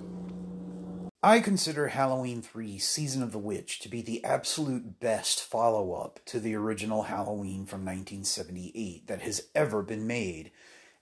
I 1.23 1.39
consider 1.39 1.87
Halloween 1.87 2.43
3 2.43 2.77
Season 2.77 3.23
of 3.23 3.31
the 3.31 3.39
Witch 3.39 3.79
to 3.79 3.89
be 3.89 4.03
the 4.03 4.23
absolute 4.23 4.99
best 4.99 5.43
follow 5.43 5.93
up 5.93 6.19
to 6.25 6.39
the 6.39 6.53
original 6.53 7.03
Halloween 7.03 7.65
from 7.65 7.83
1978 7.83 9.07
that 9.07 9.21
has 9.21 9.47
ever 9.55 9.81
been 9.81 10.05
made, 10.05 10.51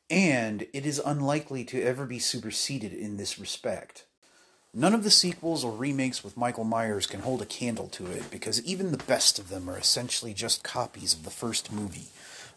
and 0.10 0.68
it 0.72 0.86
is 0.86 1.02
unlikely 1.06 1.66
to 1.66 1.82
ever 1.82 2.06
be 2.06 2.20
superseded 2.20 2.94
in 2.94 3.18
this 3.18 3.38
respect. 3.38 4.06
None 4.74 4.94
of 4.94 5.04
the 5.04 5.12
sequels 5.12 5.66
or 5.66 5.74
remakes 5.74 6.24
with 6.24 6.38
Michael 6.38 6.64
Myers 6.64 7.08
can 7.08 7.20
hold 7.20 7.42
a 7.42 7.46
candle 7.46 7.90
to 7.90 8.06
it 8.06 8.32
because 8.32 8.64
even 8.64 8.92
the 8.92 8.98
best 8.98 9.38
of 9.38 9.50
them 9.50 9.70
are 9.70 9.78
essentially 9.78 10.34
just 10.34 10.64
copies 10.64 11.14
of 11.14 11.26
the 11.26 11.30
first 11.30 11.74
movie, 11.74 12.08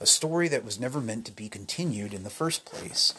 a 0.01 0.07
story 0.07 0.47
that 0.47 0.65
was 0.65 0.79
never 0.79 1.01
meant 1.01 1.27
to 1.27 1.33
be 1.33 1.49
continued 1.49 2.15
in 2.15 2.23
the 2.23 2.31
first 2.31 2.65
place. 2.65 3.15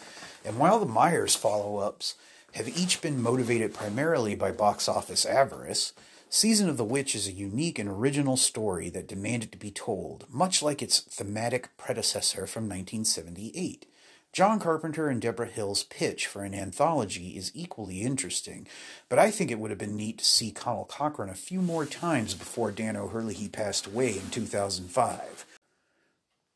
And 0.45 0.58
while 0.58 0.80
the 0.80 0.86
Myers 0.86 1.36
follow 1.36 1.80
ups 1.80 2.15
have 2.53 2.67
each 2.69 3.01
been 3.01 3.21
motivated 3.21 3.73
primarily 3.73 4.35
by 4.35 4.51
box 4.51 4.88
office 4.88 5.25
avarice, 5.25 5.93
Season 6.31 6.69
of 6.69 6.77
the 6.77 6.83
Witch 6.83 7.15
is 7.15 7.27
a 7.27 7.31
unique 7.31 7.79
and 7.79 7.89
original 7.89 8.38
story 8.38 8.89
that 8.89 9.07
demanded 9.07 9.51
to 9.51 9.57
be 9.57 9.71
told, 9.71 10.27
much 10.29 10.62
like 10.62 10.79
its 10.79 10.99
thematic 10.99 11.75
predecessor 11.75 12.45
from 12.45 12.65
1978. 12.65 13.88
John 14.31 14.59
Carpenter 14.59 15.09
and 15.09 15.19
Deborah 15.19 15.47
Hill's 15.47 15.83
pitch 15.83 16.27
for 16.27 16.43
an 16.43 16.53
anthology 16.53 17.35
is 17.35 17.51
equally 17.55 18.01
interesting, 18.01 18.67
but 19.09 19.17
I 19.17 19.31
think 19.31 19.49
it 19.49 19.57
would 19.57 19.71
have 19.71 19.79
been 19.79 19.95
neat 19.95 20.19
to 20.19 20.25
see 20.25 20.51
Conal 20.51 20.85
Cochran 20.85 21.29
a 21.29 21.33
few 21.33 21.62
more 21.62 21.88
times 21.88 22.35
before 22.35 22.69
Dan 22.69 22.95
O'Herlihy 22.95 23.47
passed 23.47 23.88
away 23.88 24.15
in 24.15 24.29
2005. 24.29 25.47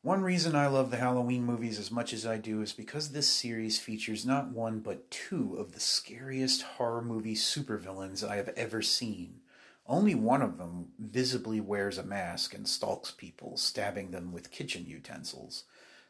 One 0.04 0.22
reason 0.22 0.54
I 0.54 0.66
love 0.66 0.90
the 0.90 0.98
Halloween 0.98 1.44
movies 1.44 1.78
as 1.78 1.90
much 1.90 2.12
as 2.12 2.26
I 2.26 2.36
do 2.36 2.60
is 2.60 2.74
because 2.74 3.08
this 3.08 3.26
series 3.26 3.78
features 3.78 4.26
not 4.26 4.50
one 4.50 4.80
but 4.80 5.10
two 5.10 5.56
of 5.58 5.72
the 5.72 5.80
scariest 5.80 6.60
horror 6.60 7.00
movie 7.00 7.34
supervillains 7.34 8.22
I 8.22 8.36
have 8.36 8.50
ever 8.50 8.82
seen. 8.82 9.40
Only 9.86 10.14
one 10.14 10.42
of 10.42 10.58
them 10.58 10.88
visibly 10.98 11.58
wears 11.58 11.96
a 11.96 12.02
mask 12.02 12.52
and 12.52 12.68
stalks 12.68 13.12
people, 13.12 13.56
stabbing 13.56 14.10
them 14.10 14.30
with 14.30 14.50
kitchen 14.50 14.84
utensils. 14.86 15.64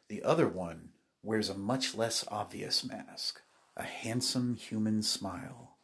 The 0.09 0.25
other 0.25 0.49
one 0.49 0.89
wears 1.23 1.49
a 1.49 1.55
much 1.55 1.95
less 1.95 2.25
obvious 2.27 2.83
mask, 2.85 3.43
a 3.77 3.85
handsome 3.85 4.57
human 4.57 5.05
smile, 5.05 5.77